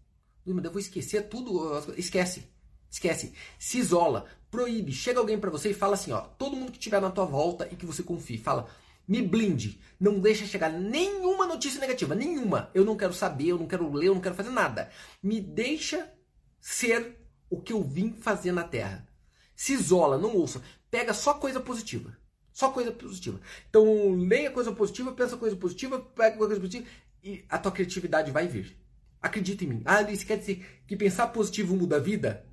[0.45, 1.93] Eu vou esquecer tudo.
[1.97, 2.43] Esquece.
[2.91, 3.33] Esquece.
[3.57, 4.29] Se isola.
[4.55, 4.93] Proíbe.
[4.93, 6.21] Chega alguém para você e fala assim, ó.
[6.21, 8.37] Todo mundo que estiver na tua volta e que você confie.
[8.37, 8.69] Fala,
[9.05, 9.81] me blinde.
[9.99, 12.15] Não deixa chegar nenhuma notícia negativa.
[12.15, 12.71] Nenhuma.
[12.73, 14.89] Eu não quero saber, eu não quero ler, eu não quero fazer nada.
[15.21, 16.09] Me deixa
[16.57, 17.17] ser
[17.49, 19.05] o que eu vim fazer na Terra.
[19.53, 20.61] Se isola, não ouça.
[20.89, 22.17] Pega só coisa positiva.
[22.53, 23.41] Só coisa positiva.
[23.69, 26.87] Então, leia coisa positiva, pensa coisa positiva, pega coisa positiva
[27.21, 28.77] e a tua criatividade vai vir.
[29.21, 29.81] Acredita em mim.
[29.83, 32.45] Ah, isso quer dizer que pensar positivo muda a vida?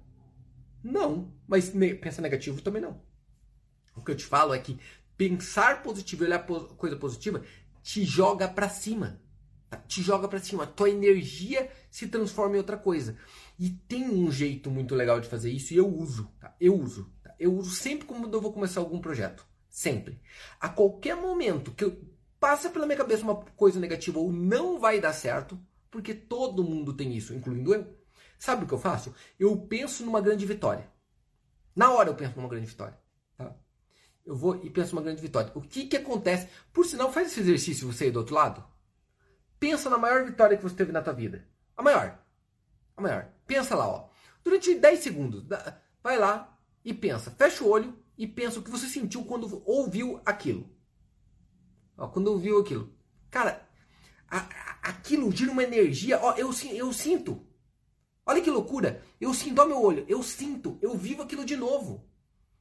[0.82, 1.70] Não, mas
[2.00, 3.00] pensar negativo também não.
[3.94, 4.78] O que eu te falo é que
[5.16, 7.42] pensar positivo e olhar coisa positiva
[7.82, 9.20] te joga para cima.
[9.68, 9.76] Tá?
[9.76, 10.64] Te joga para cima.
[10.64, 13.16] A tua energia se transforma em outra coisa.
[13.58, 16.30] E tem um jeito muito legal de fazer isso e eu uso.
[16.40, 16.54] Tá?
[16.60, 17.12] Eu uso.
[17.22, 17.34] Tá?
[17.38, 19.46] Eu uso sempre quando eu vou começar algum projeto.
[19.68, 20.20] Sempre.
[20.60, 22.00] A qualquer momento que eu
[22.38, 25.58] passa pela minha cabeça uma coisa negativa ou não vai dar certo,
[25.90, 28.01] porque todo mundo tem isso, incluindo eu.
[28.42, 29.14] Sabe o que eu faço?
[29.38, 30.90] Eu penso numa grande vitória.
[31.76, 32.98] Na hora eu penso numa grande vitória.
[33.38, 33.54] Tá?
[34.26, 35.52] Eu vou e penso numa grande vitória.
[35.54, 36.48] O que, que acontece?
[36.72, 38.64] Por sinal, faz esse exercício você aí do outro lado.
[39.60, 41.46] Pensa na maior vitória que você teve na tua vida.
[41.76, 42.18] A maior.
[42.96, 43.28] A maior.
[43.46, 44.08] Pensa lá, ó.
[44.42, 45.44] Durante 10 segundos.
[46.02, 47.30] Vai lá e pensa.
[47.30, 50.68] Fecha o olho e pensa o que você sentiu quando ouviu aquilo.
[51.96, 52.92] Ó, quando ouviu aquilo.
[53.30, 53.64] Cara,
[54.26, 56.18] a, a, aquilo gira uma energia.
[56.20, 57.51] Ó, eu, eu sinto.
[58.24, 59.02] Olha que loucura.
[59.20, 60.04] Eu sinto, ó meu olho.
[60.08, 60.78] Eu sinto.
[60.80, 62.04] Eu vivo aquilo de novo.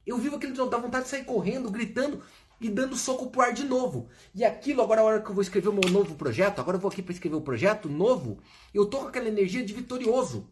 [0.04, 0.70] Eu vivo aquilo de novo.
[0.70, 2.22] Dá vontade de sair correndo, gritando
[2.60, 4.08] e dando soco pro ar de novo.
[4.34, 6.80] E aquilo, agora a hora que eu vou escrever o meu novo projeto, agora eu
[6.80, 8.38] vou aqui para escrever o projeto novo,
[8.72, 10.48] eu tô com aquela energia de vitorioso.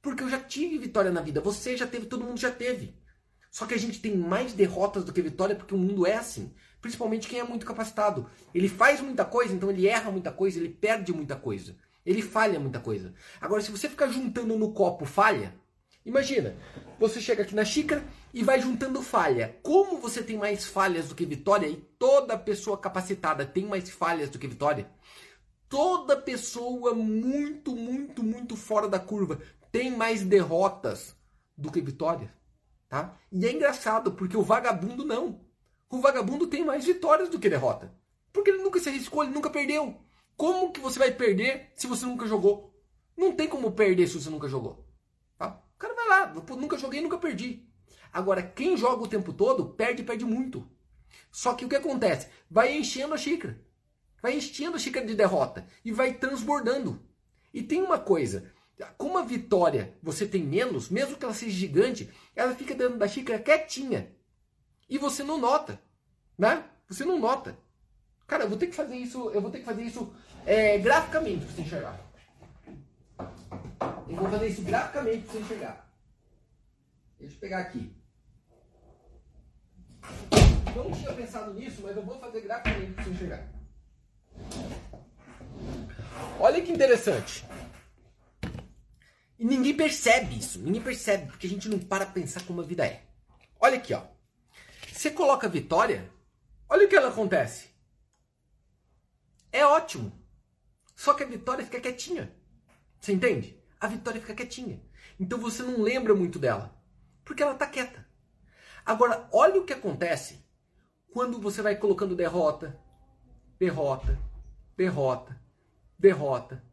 [0.00, 1.40] Porque eu já tive vitória na vida.
[1.40, 2.94] Você já teve, todo mundo já teve.
[3.50, 6.52] Só que a gente tem mais derrotas do que vitória porque o mundo é assim.
[6.80, 8.28] Principalmente quem é muito capacitado.
[8.52, 11.76] Ele faz muita coisa, então ele erra muita coisa, ele perde muita coisa.
[12.04, 13.14] Ele falha muita coisa.
[13.40, 15.54] Agora, se você ficar juntando no copo falha,
[16.04, 16.54] imagina,
[16.98, 19.58] você chega aqui na xícara e vai juntando falha.
[19.62, 24.28] Como você tem mais falhas do que vitória e toda pessoa capacitada tem mais falhas
[24.28, 24.90] do que vitória,
[25.68, 29.40] toda pessoa muito, muito, muito fora da curva
[29.72, 31.16] tem mais derrotas
[31.56, 32.30] do que vitórias.
[32.88, 33.16] Tá?
[33.32, 35.40] E é engraçado, porque o vagabundo não.
[35.90, 37.92] O vagabundo tem mais vitórias do que derrota.
[38.32, 40.00] Porque ele nunca se arriscou, ele nunca perdeu.
[40.36, 42.74] Como que você vai perder se você nunca jogou?
[43.16, 44.86] Não tem como perder se você nunca jogou.
[45.38, 45.62] Tá?
[45.74, 47.66] O cara vai lá, nunca joguei, nunca perdi.
[48.12, 50.68] Agora, quem joga o tempo todo, perde perde muito.
[51.30, 52.28] Só que o que acontece?
[52.50, 53.60] Vai enchendo a xícara.
[54.22, 55.66] Vai enchendo a xícara de derrota.
[55.84, 57.04] E vai transbordando.
[57.52, 58.52] E tem uma coisa.
[58.98, 63.06] Com uma vitória você tem menos, mesmo que ela seja gigante, ela fica dentro da
[63.06, 64.12] xícara quietinha.
[64.88, 65.80] E você não nota.
[66.36, 66.64] Né?
[66.88, 67.58] Você não nota.
[68.26, 70.14] Cara, eu vou ter que fazer isso, eu vou ter que fazer isso
[70.46, 72.00] é, graficamente para você enxergar.
[74.08, 75.90] Eu vou fazer isso graficamente para você enxergar.
[77.18, 77.94] Deixa eu pegar aqui.
[80.74, 83.48] Não tinha pensado nisso, mas eu vou fazer graficamente para você enxergar.
[86.40, 87.44] Olha que interessante.
[89.38, 90.58] E ninguém percebe isso.
[90.58, 93.02] Ninguém percebe, porque a gente não para pensar como a vida é.
[93.60, 94.02] Olha aqui, ó.
[94.92, 96.10] Você coloca a vitória,
[96.68, 97.73] olha o que ela acontece.
[99.54, 100.12] É ótimo.
[100.96, 102.34] Só que a Vitória fica quietinha.
[103.00, 103.56] Você entende?
[103.80, 104.82] A Vitória fica quietinha.
[105.18, 106.76] Então você não lembra muito dela.
[107.24, 108.04] Porque ela tá quieta.
[108.84, 110.44] Agora, olha o que acontece
[111.12, 112.76] quando você vai colocando derrota,
[113.56, 114.18] derrota,
[114.76, 115.40] derrota,
[115.96, 116.64] derrota,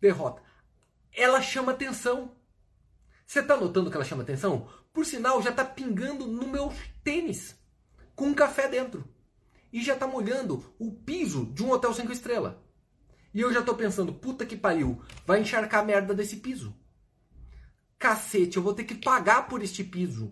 [0.00, 0.42] derrota.
[1.12, 2.34] Ela chama atenção.
[3.26, 4.66] Você tá notando que ela chama atenção?
[4.94, 6.72] Por sinal, já tá pingando no meu
[7.04, 7.54] tênis
[8.16, 9.06] com um café dentro.
[9.72, 12.54] E já tá molhando o piso de um hotel cinco estrelas.
[13.32, 16.74] E eu já tô pensando, puta que pariu, vai encharcar a merda desse piso.
[17.98, 20.28] Cacete, eu vou ter que pagar por este piso.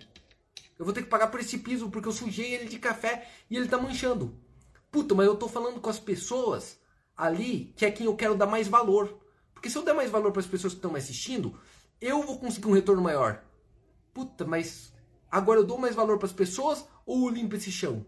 [0.78, 3.56] Eu vou ter que pagar por este piso porque eu sujei ele de café e
[3.56, 4.38] ele tá manchando.
[4.90, 6.78] Puta, mas eu tô falando com as pessoas
[7.16, 9.20] ali que é quem eu quero dar mais valor.
[9.52, 11.58] Porque se eu der mais valor para as pessoas que estão me assistindo,
[12.00, 13.42] eu vou conseguir um retorno maior.
[14.14, 14.92] Puta, mas
[15.30, 18.06] agora eu dou mais valor para as pessoas ou eu limpo esse chão?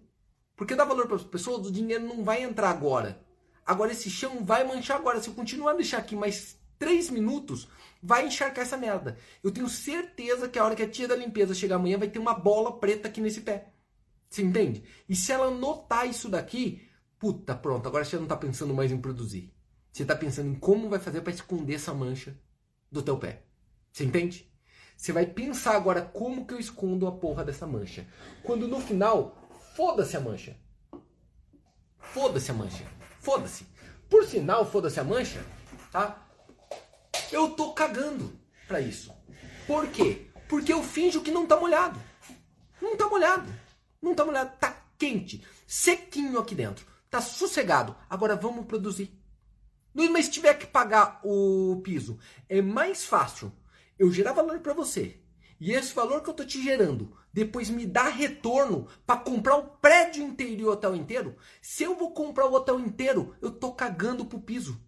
[0.60, 3.24] Porque dar valor para as pessoas, o dinheiro não vai entrar agora.
[3.64, 5.18] Agora esse chão vai manchar agora.
[5.18, 7.66] Se eu continuar a deixar aqui mais 3 minutos,
[8.02, 9.16] vai encharcar essa merda.
[9.42, 12.18] Eu tenho certeza que a hora que a tia da limpeza chegar amanhã vai ter
[12.18, 13.72] uma bola preta aqui nesse pé.
[14.28, 14.84] Você entende?
[15.08, 16.86] E se ela notar isso daqui,
[17.18, 19.54] puta, pronto, agora você não está pensando mais em produzir.
[19.90, 22.38] Você está pensando em como vai fazer para esconder essa mancha
[22.92, 23.44] do teu pé.
[23.90, 24.46] Você entende?
[24.94, 28.06] Você vai pensar agora como que eu escondo a porra dessa mancha.
[28.42, 29.38] Quando no final,
[29.74, 30.56] foda-se a mancha.
[31.98, 32.84] Foda-se a mancha.
[33.20, 33.66] Foda-se.
[34.08, 35.44] Por sinal, foda-se a mancha,
[35.92, 36.26] tá?
[37.30, 38.32] Eu tô cagando
[38.66, 39.14] pra isso.
[39.66, 40.30] Por quê?
[40.48, 42.00] Porque eu finjo que não tá molhado.
[42.80, 43.52] Não tá molhado.
[44.02, 44.56] Não tá molhado.
[44.58, 45.46] Tá quente.
[45.66, 46.84] Sequinho aqui dentro.
[47.08, 47.94] Tá sossegado.
[48.08, 49.16] Agora vamos produzir.
[49.94, 52.18] Mas se tiver que pagar o piso,
[52.48, 53.52] é mais fácil
[53.98, 55.20] eu gerar valor para você.
[55.60, 59.68] E esse valor que eu tô te gerando, depois me dá retorno para comprar o
[59.68, 61.36] prédio inteiro e o hotel inteiro.
[61.62, 64.80] Se eu vou comprar o hotel inteiro, eu tô cagando pro piso.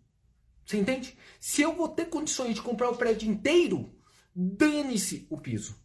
[0.64, 1.16] Você entende?
[1.40, 3.92] Se eu vou ter condições de comprar o prédio inteiro,
[4.34, 5.76] dane-se o piso.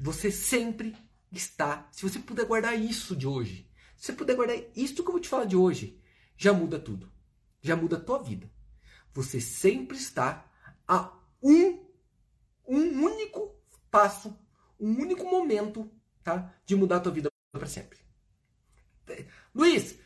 [0.00, 0.96] Você sempre
[1.32, 1.88] está.
[1.90, 5.20] Se você puder guardar isso de hoje, se você puder guardar isso que eu vou
[5.20, 6.00] te falar de hoje,
[6.36, 7.10] já muda tudo.
[7.62, 8.50] Já muda a tua vida.
[9.12, 10.50] Você sempre está
[10.86, 11.84] a um,
[12.68, 13.54] um único
[13.90, 14.36] passo,
[14.78, 15.90] um único momento,
[16.22, 16.54] tá?
[16.64, 17.98] De mudar a tua vida para sempre.
[19.54, 19.98] Luiz,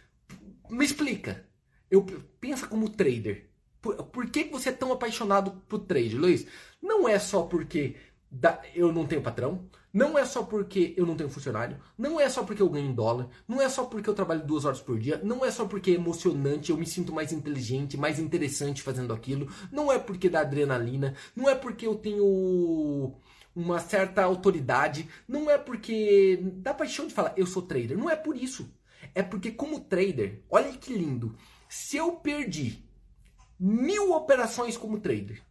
[0.68, 1.44] me explica.
[1.90, 2.04] Eu
[2.40, 3.50] pensa como trader.
[3.80, 6.46] Por, por que você é tão apaixonado por trade, Luiz?
[6.80, 7.96] Não é só porque
[8.30, 12.28] da, eu não tenho patrão, não é só porque eu não tenho funcionário, não é
[12.28, 14.98] só porque eu ganho em dólar, não é só porque eu trabalho duas horas por
[14.98, 19.12] dia, não é só porque é emocionante, eu me sinto mais inteligente, mais interessante fazendo
[19.12, 23.16] aquilo, não é porque dá adrenalina, não é porque eu tenho
[23.55, 28.16] uma certa autoridade, não é porque dá paixão de falar eu sou trader, não é
[28.16, 28.72] por isso.
[29.14, 31.36] É porque como trader, olha que lindo,
[31.68, 32.84] se eu perdi
[33.61, 35.42] mil operações como trader.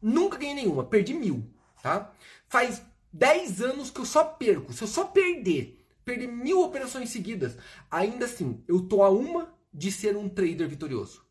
[0.00, 1.50] Nunca ganhei nenhuma, perdi mil,
[1.82, 2.14] tá?
[2.48, 2.80] Faz
[3.12, 4.72] 10 anos que eu só perco.
[4.72, 7.56] Se eu só perder, perder mil operações seguidas,
[7.90, 11.26] ainda assim, eu tô a uma de ser um trader vitorioso.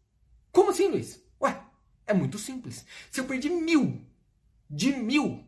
[0.52, 1.24] Como assim, Luiz?
[1.42, 1.64] Ué,
[2.06, 2.86] é muito simples.
[3.10, 4.06] Se eu perdi mil,
[4.70, 5.45] de mil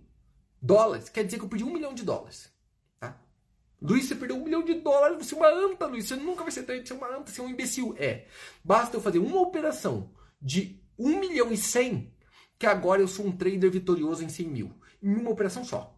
[0.62, 2.52] dólares, quer dizer que eu perdi um milhão de dólares.
[3.00, 3.20] Tá?
[3.82, 6.08] Luiz, você perdeu um milhão de dólares, você é uma anta, Luiz.
[6.08, 7.96] Você nunca vai ser trader, você é uma anta, você é um imbecil.
[7.98, 8.26] É.
[8.64, 12.12] Basta eu fazer uma operação de 1 milhão e 100,
[12.58, 14.72] que agora eu sou um trader vitorioso em 100 mil.
[15.02, 15.96] Em uma operação só.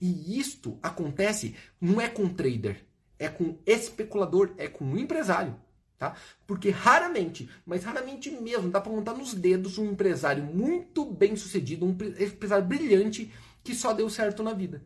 [0.00, 2.84] E isto acontece não é com trader,
[3.18, 5.56] é com especulador, é com empresário.
[5.98, 6.14] Tá?
[6.46, 11.84] Porque raramente, mas raramente mesmo, dá para contar nos dedos um empresário muito bem sucedido,
[11.84, 13.32] um empresário brilhante
[13.62, 14.84] que só deu certo na vida.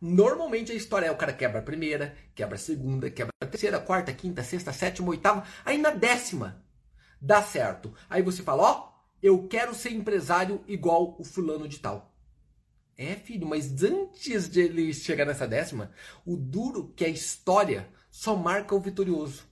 [0.00, 3.80] Normalmente a história é o cara quebra a primeira, quebra a segunda, quebra a terceira,
[3.80, 6.62] quarta, quinta, sexta, sétima, oitava, aí na décima
[7.20, 7.94] dá certo.
[8.08, 12.14] Aí você fala, ó, oh, eu quero ser empresário igual o fulano de tal.
[12.98, 15.90] É, filho, mas antes de ele chegar nessa décima,
[16.24, 19.46] o duro que a história só marca o vitorioso.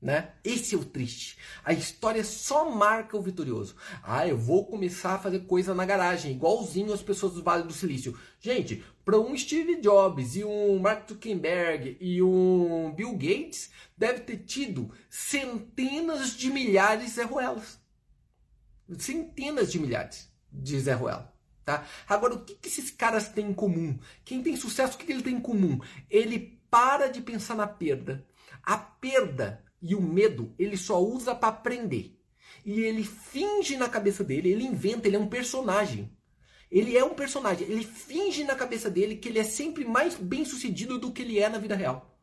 [0.00, 0.30] Né?
[0.44, 1.36] Esse é o triste.
[1.64, 3.74] A história só marca o vitorioso.
[4.00, 7.72] Ah, eu vou começar a fazer coisa na garagem, igualzinho as pessoas do Vale do
[7.72, 8.16] Silício.
[8.40, 14.36] Gente, para um Steve Jobs e um Mark Zuckerberg e um Bill Gates, deve ter
[14.38, 17.80] tido centenas de milhares de Zé Ruelas.
[18.98, 21.34] Centenas de milhares de Zé Ruela.
[21.64, 21.84] Tá?
[22.08, 23.98] Agora, o que, que esses caras têm em comum?
[24.24, 25.80] Quem tem sucesso, o que, que ele tem em comum?
[26.08, 28.24] Ele para de pensar na perda.
[28.62, 32.18] A perda e o medo ele só usa para aprender.
[32.64, 36.10] E ele finge na cabeça dele, ele inventa, ele é um personagem.
[36.70, 40.44] Ele é um personagem, ele finge na cabeça dele que ele é sempre mais bem
[40.44, 42.18] sucedido do que ele é na vida real.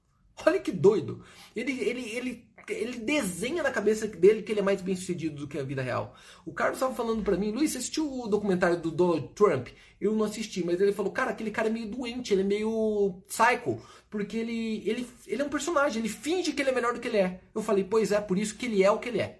[0.45, 1.23] Olha que doido.
[1.55, 5.47] Ele, ele, ele ele desenha na cabeça dele que ele é mais bem sucedido do
[5.47, 6.15] que a vida real.
[6.45, 9.69] O Carlos estava falando para mim, Luiz, você assistiu o documentário do Donald Trump?
[9.99, 13.21] Eu não assisti, mas ele falou, cara, aquele cara é meio doente, ele é meio
[13.27, 16.99] psycho, porque ele, ele, ele é um personagem, ele finge que ele é melhor do
[16.99, 17.41] que ele é.
[17.53, 19.39] Eu falei, pois é, por isso que ele é o que ele é.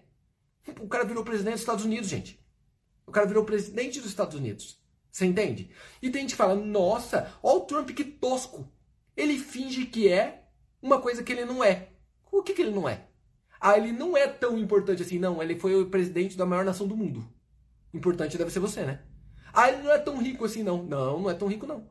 [0.80, 2.40] O cara virou presidente dos Estados Unidos, gente.
[3.06, 4.80] O cara virou presidente dos Estados Unidos.
[5.12, 5.70] Você entende?
[6.02, 8.70] E tem gente que fala, nossa, olha o Trump que tosco.
[9.16, 10.44] Ele finge que é
[10.82, 11.90] uma coisa que ele não é.
[12.32, 13.08] O que, que ele não é?
[13.60, 15.20] Ah, ele não é tão importante assim.
[15.20, 17.28] Não, ele foi o presidente da maior nação do mundo.
[17.94, 19.02] Importante deve ser você, né?
[19.54, 20.84] Ah, ele não é tão rico assim, não.
[20.84, 21.88] Não, não é tão rico, não.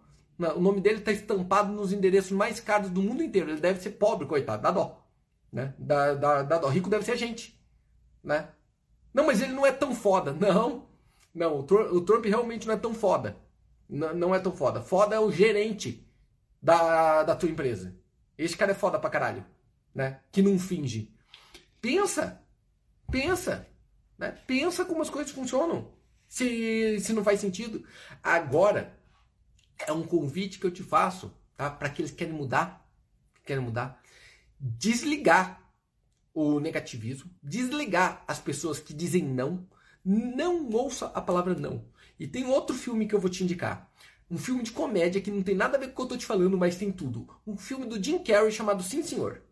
[0.56, 3.50] O nome dele está estampado nos endereços mais caros do mundo inteiro.
[3.50, 4.62] Ele deve ser pobre, coitado.
[4.62, 5.06] Dá dó.
[5.52, 5.74] Né?
[5.78, 6.68] Dá, dá, dá dó.
[6.68, 7.58] Rico deve ser a gente.
[8.22, 8.48] Né?
[9.12, 10.32] Não, mas ele não é tão foda.
[10.32, 10.88] Não.
[11.32, 13.36] Não, o Trump, o Trump realmente não é tão foda.
[13.88, 14.80] Não, não, é tão foda.
[14.80, 16.06] Foda é o gerente
[16.60, 17.96] da, da tua empresa.
[18.36, 19.44] Esse cara é foda pra caralho.
[19.94, 20.20] Né?
[20.32, 21.13] Que não finge.
[21.84, 22.42] Pensa.
[23.10, 23.68] Pensa.
[24.16, 24.30] Né?
[24.46, 25.92] Pensa como as coisas funcionam.
[26.26, 27.86] Se, se não faz sentido.
[28.22, 28.98] Agora,
[29.86, 31.68] é um convite que eu te faço tá?
[31.68, 32.90] para aqueles que querem mudar.
[33.44, 34.00] Querem mudar.
[34.58, 35.62] Desligar
[36.32, 39.68] o negativismo, desligar as pessoas que dizem não,
[40.02, 41.84] não ouça a palavra não.
[42.18, 43.92] E tem outro filme que eu vou te indicar.
[44.30, 46.16] Um filme de comédia que não tem nada a ver com o que eu tô
[46.16, 47.28] te falando, mas tem tudo.
[47.46, 49.42] Um filme do Jim Carrey chamado Sim Senhor.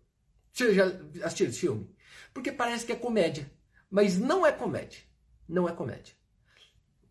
[0.51, 0.87] Você já
[1.25, 1.92] assistiu esse filme?
[2.33, 3.51] Porque parece que é comédia,
[3.91, 5.01] mas não é comédia.
[5.49, 6.15] Não é comédia.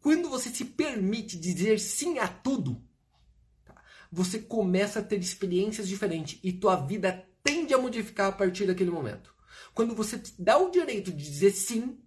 [0.01, 2.81] Quando você se permite dizer sim a tudo,
[3.63, 3.75] tá?
[4.11, 8.89] você começa a ter experiências diferentes e tua vida tende a modificar a partir daquele
[8.89, 9.33] momento.
[9.73, 11.99] Quando você dá o direito de dizer sim,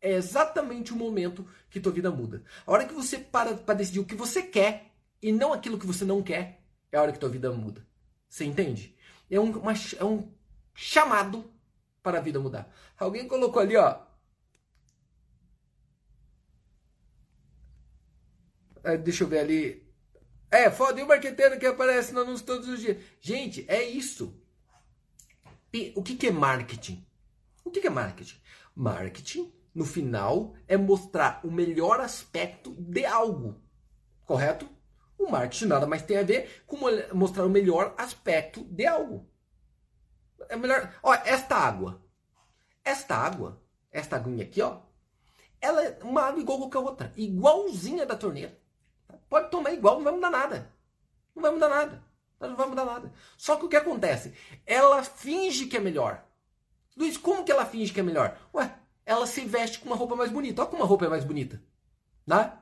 [0.00, 2.42] é exatamente o momento que tua vida muda.
[2.66, 5.86] A hora que você para para decidir o que você quer e não aquilo que
[5.86, 7.86] você não quer, é a hora que tua vida muda.
[8.28, 8.96] Você entende?
[9.30, 10.32] É um, uma, é um
[10.74, 11.50] chamado
[12.06, 12.72] para a vida mudar.
[12.96, 13.98] Alguém colocou ali, ó.
[18.84, 19.84] É, deixa eu ver ali.
[20.48, 23.02] É, foda, e o marqueteiro que aparece no anúncio todos os dias.
[23.20, 24.40] Gente, é isso.
[25.96, 27.04] O que, que é marketing?
[27.64, 28.40] O que, que é marketing?
[28.72, 33.60] Marketing, no final, é mostrar o melhor aspecto de algo.
[34.24, 34.68] Correto?
[35.18, 36.78] O marketing nada mais tem a ver com
[37.12, 39.28] mostrar o melhor aspecto de algo.
[40.48, 40.92] É melhor.
[41.02, 42.02] Ó, esta água.
[42.84, 44.78] Esta água, esta aguinha aqui, ó.
[45.60, 47.12] Ela é uma água igual a qualquer outra.
[47.16, 48.56] Igualzinha da torneira.
[49.28, 50.72] Pode tomar igual, não vai mudar nada.
[51.34, 52.04] Não vai mudar nada.
[52.38, 53.12] Não vai mudar nada.
[53.36, 54.34] Só que o que acontece?
[54.64, 56.24] Ela finge que é melhor.
[56.96, 58.38] Luiz, como que ela finge que é melhor?
[58.54, 58.72] Ué,
[59.04, 60.62] ela se veste com uma roupa mais bonita.
[60.62, 61.62] Olha como uma roupa é mais bonita.
[62.26, 62.52] Né?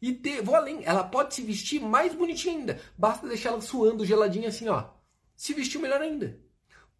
[0.00, 2.80] E te, vou além, ela pode se vestir mais bonitinha ainda.
[2.98, 4.90] Basta deixar ela suando, geladinha assim, ó.
[5.36, 6.40] Se vestiu melhor ainda.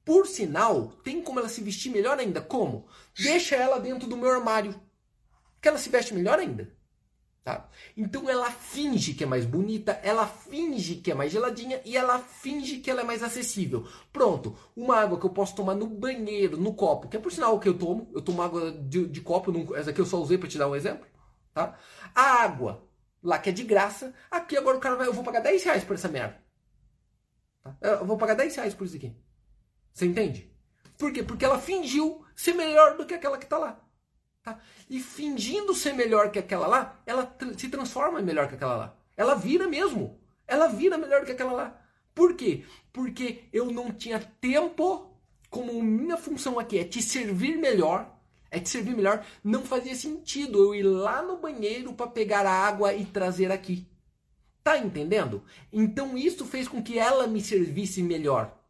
[0.05, 2.40] Por sinal, tem como ela se vestir melhor ainda.
[2.40, 2.86] Como?
[3.16, 4.74] Deixa ela dentro do meu armário.
[5.61, 6.72] Que ela se veste melhor ainda.
[7.44, 7.68] Tá?
[7.96, 12.20] Então ela finge que é mais bonita, ela finge que é mais geladinha e ela
[12.20, 13.86] finge que ela é mais acessível.
[14.12, 17.57] Pronto, uma água que eu posso tomar no banheiro, no copo, que é por sinal
[17.57, 20.18] o que eu tomo, eu tomo água de, de copo, não, essa aqui eu só
[20.18, 21.05] usei para te dar um exemplo.
[21.53, 21.76] Tá?
[22.14, 22.88] A água,
[23.20, 25.82] lá que é de graça, aqui agora o cara vai, eu vou pagar 10 reais
[25.82, 26.40] por essa merda.
[27.64, 27.76] Tá?
[27.80, 29.12] Eu vou pagar 10 reais por isso aqui.
[29.93, 30.51] Você entende?
[30.97, 31.22] Por quê?
[31.22, 33.80] Porque ela fingiu ser melhor do que aquela que está lá.
[34.43, 34.59] Tá?
[34.90, 38.97] E fingindo ser melhor que aquela lá, ela se transforma melhor que aquela lá.
[39.16, 40.20] Ela vira mesmo.
[40.47, 41.80] Ela vira melhor que aquela lá.
[42.14, 42.64] Por quê?
[42.93, 45.16] Porque eu não tinha tempo,
[45.49, 48.11] como minha função aqui é te servir melhor,
[48.51, 52.53] é te servir melhor, não fazia sentido eu ir lá no banheiro para pegar a
[52.53, 53.86] água e trazer aqui.
[54.62, 55.43] Tá entendendo?
[55.72, 58.61] Então isso fez com que ela me servisse melhor.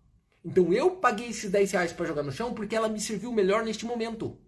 [0.45, 3.65] Então eu paguei esses 10 reais para jogar no chão porque ela me serviu melhor
[3.65, 4.39] neste momento.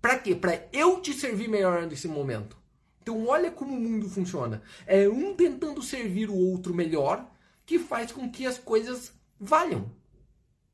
[0.00, 0.34] Para quê?
[0.34, 2.56] Para eu te servir melhor nesse momento.
[3.02, 4.62] Então olha como o mundo funciona.
[4.86, 7.30] É um tentando servir o outro melhor
[7.64, 9.90] que faz com que as coisas valham.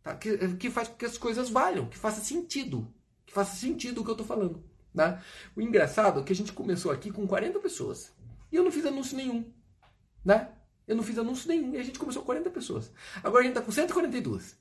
[0.03, 0.15] Tá?
[0.17, 2.93] Que, que faz com que as coisas valham, que faça sentido.
[3.25, 4.65] Que faça sentido o que eu estou falando.
[4.95, 5.23] Tá?
[5.55, 8.13] O engraçado é que a gente começou aqui com 40 pessoas.
[8.51, 9.45] E eu não fiz anúncio nenhum.
[10.25, 10.49] Né?
[10.87, 11.75] Eu não fiz anúncio nenhum.
[11.75, 12.93] E a gente começou com 40 pessoas.
[13.23, 14.57] Agora a gente está com 142.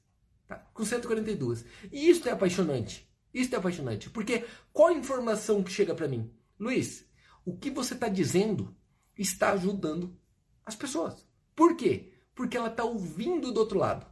[0.48, 0.56] Tá?
[0.74, 1.66] Com 142.
[1.92, 3.10] E isso é apaixonante.
[3.34, 4.10] Isso é apaixonante.
[4.10, 6.32] Porque qual a informação que chega para mim?
[6.60, 7.06] Luiz,
[7.44, 8.76] o que você está dizendo
[9.18, 10.18] está ajudando
[10.66, 11.26] as pessoas.
[11.56, 12.14] Por quê?
[12.34, 14.06] Porque ela está ouvindo do outro lado.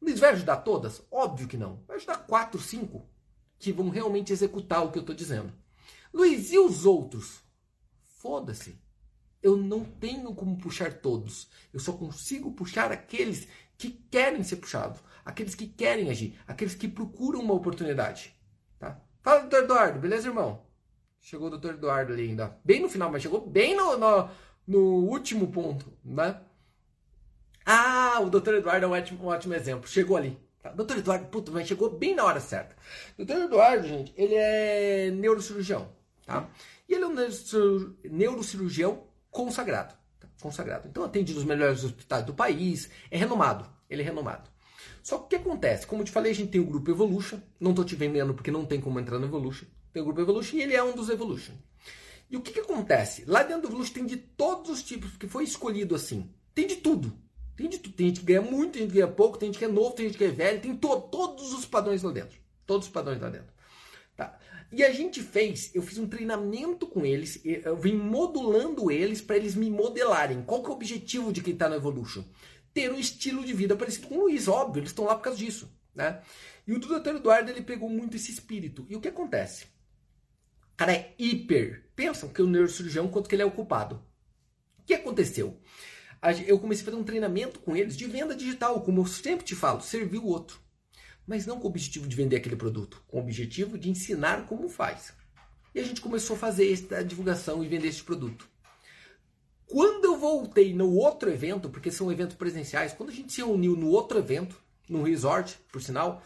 [0.00, 1.02] Luiz, vai ajudar todas?
[1.10, 1.84] Óbvio que não.
[1.86, 3.08] Vai ajudar quatro, cinco
[3.58, 5.52] que vão realmente executar o que eu estou dizendo.
[6.12, 7.44] Luiz, e os outros?
[8.18, 8.80] Foda-se.
[9.42, 11.48] Eu não tenho como puxar todos.
[11.72, 16.86] Eu só consigo puxar aqueles que querem ser puxados, aqueles que querem agir, aqueles que
[16.86, 18.34] procuram uma oportunidade.
[18.78, 19.00] Tá?
[19.22, 20.62] Fala, doutor Eduardo, beleza, irmão?
[21.20, 22.58] Chegou o doutor Eduardo ali ainda.
[22.64, 24.28] Bem no final, mas chegou bem no, no,
[24.66, 26.40] no último ponto, né?
[27.64, 29.88] Ah, o doutor Eduardo é um ótimo, um ótimo exemplo.
[29.88, 30.38] Chegou ali.
[30.62, 30.70] Tá?
[30.72, 32.76] Doutor Eduardo, puta, mas chegou bem na hora certa.
[33.16, 35.88] Doutor Eduardo, gente, ele é neurocirurgião,
[36.26, 36.48] tá?
[36.88, 39.94] E ele é um neurocirurgião consagrado.
[40.18, 40.28] Tá?
[40.40, 40.88] Consagrado.
[40.88, 43.68] Então atende nos melhores hospitais do país, é renomado.
[43.88, 44.50] Ele é renomado.
[45.02, 45.86] Só que o que acontece?
[45.86, 47.40] Como eu te falei, a gente tem o grupo Evolution.
[47.58, 49.66] Não estou te vendendo porque não tem como entrar no Evolution.
[49.92, 51.54] Tem o grupo Evolution e ele é um dos Evolution.
[52.30, 53.24] E o que, que acontece?
[53.26, 56.30] Lá dentro do Evolution tem de todos os tipos, porque foi escolhido assim.
[56.54, 57.12] Tem de tudo.
[57.56, 57.94] Tem de tudo.
[57.94, 59.92] Tem gente que ganha muito, tem gente que ganha pouco, tem gente que é novo,
[59.92, 62.38] tem gente que é velho, tem to todos os padrões lá dentro.
[62.64, 63.52] Todos os padrões lá dentro.
[64.72, 69.36] E a gente fez, eu fiz um treinamento com eles, eu vim modulando eles para
[69.36, 70.42] eles me modelarem.
[70.42, 72.24] Qual que é o objetivo de quem está no Evolution?
[72.72, 75.38] Ter um estilo de vida parecido com o Luiz, óbvio, eles estão lá por causa
[75.38, 75.68] disso.
[75.92, 76.22] Né?
[76.66, 77.16] E o Dr.
[77.16, 78.86] Eduardo ele pegou muito esse espírito.
[78.88, 79.64] E o que acontece?
[80.72, 81.90] O cara é hiper.
[81.96, 83.96] Pensam que o neurocirurgião, quanto que ele é ocupado.
[84.78, 85.60] O que aconteceu?
[86.46, 89.56] Eu comecei a fazer um treinamento com eles de venda digital, como eu sempre te
[89.56, 90.60] falo, servir o outro
[91.26, 94.68] mas não com o objetivo de vender aquele produto, com o objetivo de ensinar como
[94.68, 95.12] faz.
[95.74, 98.48] E a gente começou a fazer esta divulgação e vender esse produto.
[99.66, 103.76] Quando eu voltei no outro evento, porque são eventos presenciais, quando a gente se reuniu
[103.76, 106.22] no outro evento, no resort, por sinal,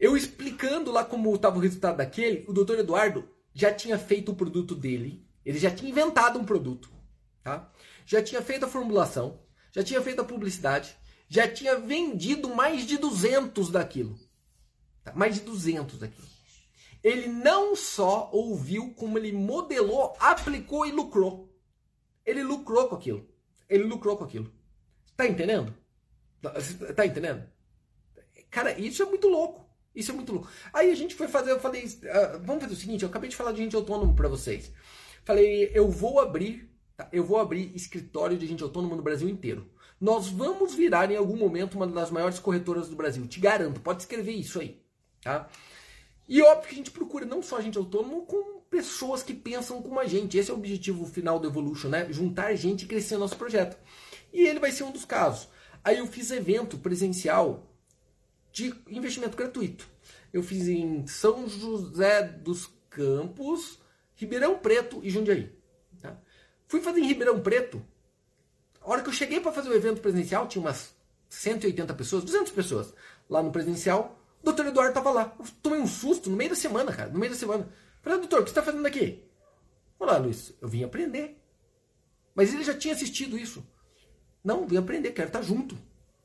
[0.00, 4.34] eu explicando lá como estava o resultado daquele, o doutor Eduardo já tinha feito o
[4.34, 6.90] produto dele, ele já tinha inventado um produto,
[7.42, 7.70] tá?
[8.04, 9.40] já tinha feito a formulação,
[9.72, 10.96] já tinha feito a publicidade,
[11.28, 14.18] já tinha vendido mais de 200 daquilo.
[15.02, 15.12] Tá?
[15.14, 16.28] Mais de 200 daquilo.
[17.02, 21.52] Ele não só ouviu, como ele modelou, aplicou e lucrou.
[22.24, 23.28] Ele lucrou com aquilo.
[23.68, 24.50] Ele lucrou com aquilo.
[25.16, 25.74] Tá entendendo?
[26.40, 26.54] Tá,
[26.94, 27.46] tá entendendo?
[28.50, 29.64] Cara, isso é muito louco.
[29.94, 30.48] Isso é muito louco.
[30.72, 33.36] Aí a gente foi fazer, eu falei, uh, vamos fazer o seguinte, eu acabei de
[33.36, 34.72] falar de gente autônomo para vocês.
[35.24, 37.08] Falei, eu vou abrir, tá?
[37.12, 39.70] eu vou abrir escritório de gente autônoma no Brasil inteiro.
[40.00, 43.26] Nós vamos virar em algum momento uma das maiores corretoras do Brasil.
[43.26, 44.80] Te garanto, pode escrever isso aí.
[45.22, 45.48] Tá?
[46.28, 50.00] E óbvio que a gente procura não só gente autônoma, com pessoas que pensam como
[50.00, 50.36] a gente.
[50.36, 52.06] Esse é o objetivo final do Evolution, né?
[52.10, 53.76] Juntar gente e crescer nosso projeto.
[54.32, 55.48] E ele vai ser um dos casos.
[55.82, 57.70] Aí eu fiz evento presencial
[58.50, 59.88] de investimento gratuito.
[60.32, 63.78] Eu fiz em São José dos Campos,
[64.16, 65.52] Ribeirão Preto e Jundiaí.
[66.00, 66.18] Tá?
[66.66, 67.84] Fui fazer em Ribeirão Preto
[68.84, 70.94] a hora que eu cheguei para fazer o evento presencial, tinha umas
[71.30, 72.94] 180 pessoas, 200 pessoas
[73.28, 74.18] lá no presencial.
[74.42, 75.34] O doutor Eduardo tava lá.
[75.38, 77.10] Eu tomei um susto no meio da semana, cara.
[77.10, 77.66] No meio da semana.
[78.02, 79.24] Falei, doutor, o que você está fazendo aqui?
[79.98, 81.40] Olá, Luiz, eu vim aprender.
[82.34, 83.66] Mas ele já tinha assistido isso.
[84.44, 85.78] Não, vim aprender, quero estar junto.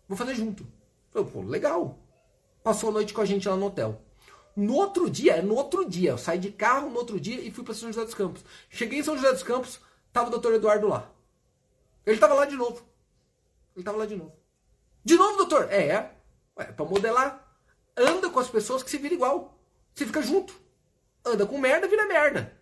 [0.06, 0.68] Vou fazer junto.
[1.14, 1.98] Falei, pô, legal.
[2.62, 4.02] Passou a noite com a gente lá no hotel.
[4.54, 7.50] No outro dia, é no outro dia, eu saí de carro no outro dia e
[7.52, 8.44] fui para São José dos Campos.
[8.70, 9.80] Cheguei em São José dos Campos,
[10.12, 11.10] tava o doutor Eduardo lá.
[12.06, 12.86] Ele estava lá de novo.
[13.76, 14.34] Ele estava lá de novo.
[15.04, 15.72] De novo, doutor?
[15.72, 16.12] É, é.
[16.58, 17.58] Ué, para modelar.
[17.96, 19.60] Anda com as pessoas que se vira igual.
[19.94, 20.54] Você fica junto.
[21.26, 22.58] Anda com merda, vira merda.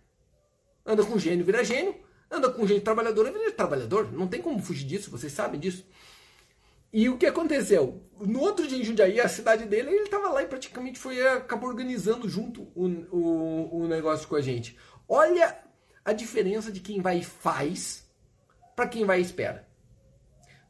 [0.84, 1.94] Anda com gênio, vira gênio.
[2.30, 4.12] Anda com gente trabalhadora, vira trabalhador.
[4.12, 5.86] Não tem como fugir disso, vocês sabem disso.
[6.92, 8.02] E o que aconteceu?
[8.18, 11.68] No outro dia em Jundiaí, a cidade dele, ele estava lá e praticamente foi acabou
[11.68, 14.76] organizando junto o, o, o negócio com a gente.
[15.06, 15.58] Olha
[16.04, 18.07] a diferença de quem vai e faz
[18.78, 19.66] para quem vai e espera.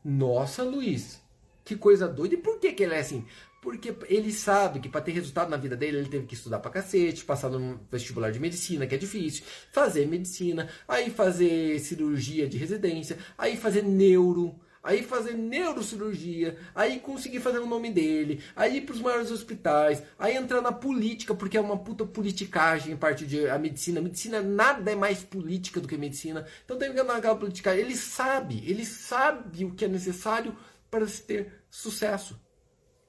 [0.03, 1.21] Nossa, Luiz,
[1.63, 2.37] que coisa doida.
[2.37, 3.27] E por que, que ele é assim?
[3.61, 6.71] Porque ele sabe que para ter resultado na vida dele, ele teve que estudar pra
[6.71, 12.57] cacete, passar no vestibular de medicina, que é difícil, fazer medicina, aí fazer cirurgia de
[12.57, 14.59] residência, aí fazer neuro,
[14.89, 20.03] aí fazer neurocirurgia, aí conseguir fazer o nome dele, aí ir para os maiores hospitais,
[20.19, 24.01] aí entrar na política, porque é uma puta politicagem em parte de a medicina.
[24.01, 26.47] A medicina nada é mais política do que medicina.
[26.65, 27.85] Então tem que entrar naquela politicagem.
[27.85, 30.57] Ele sabe, ele sabe o que é necessário
[30.91, 32.41] para se ter sucesso.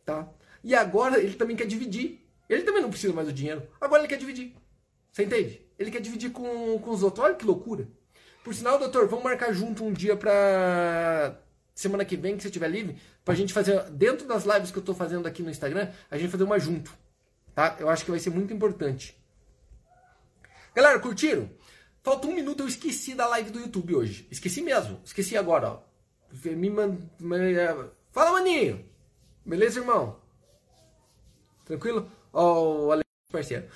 [0.06, 0.30] Tá?
[0.62, 2.20] E agora ele também quer dividir.
[2.50, 3.64] Ele também não precisa mais do dinheiro.
[3.80, 4.54] Agora ele quer dividir.
[5.14, 5.66] Você entende?
[5.80, 7.24] Ele quer dividir com, com os outros.
[7.24, 7.88] Olha que loucura.
[8.44, 11.40] Por sinal, doutor, vamos marcar junto um dia para
[11.80, 14.84] semana que vem, que você estiver livre, pra gente fazer, dentro das lives que eu
[14.84, 16.94] tô fazendo aqui no Instagram, a gente fazer uma junto.
[17.56, 17.78] Tá?
[17.80, 19.18] Eu acho que vai ser muito importante.
[20.76, 21.50] Galera, curtiram?
[22.04, 24.28] Falta um minuto, eu esqueci da live do YouTube hoje.
[24.30, 25.00] Esqueci mesmo.
[25.06, 25.80] Esqueci agora, ó.
[26.46, 26.98] Me man...
[28.12, 28.86] Fala, maninho!
[29.46, 30.20] Beleza, irmão?
[31.66, 32.12] Tranquilo?
[32.34, 33.68] Ó, o Alex, parceiro.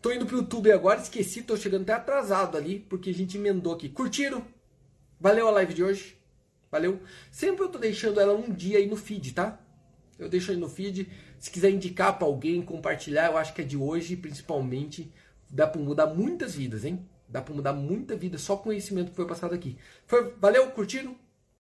[0.00, 3.74] Tô indo pro YouTube agora, esqueci, tô chegando até atrasado ali, porque a gente emendou
[3.74, 3.88] aqui.
[3.88, 4.42] Curtiram?
[5.20, 6.19] Valeu a live de hoje.
[6.70, 7.00] Valeu.
[7.30, 9.60] Sempre eu tô deixando ela um dia aí no feed, tá?
[10.18, 11.10] Eu deixo aí no feed.
[11.38, 15.12] Se quiser indicar para alguém, compartilhar, eu acho que é de hoje, principalmente,
[15.48, 17.08] dá para mudar muitas vidas, hein?
[17.28, 19.78] Dá para mudar muita vida só com o conhecimento que foi passado aqui.
[20.06, 21.16] Foi, valeu, curtiram?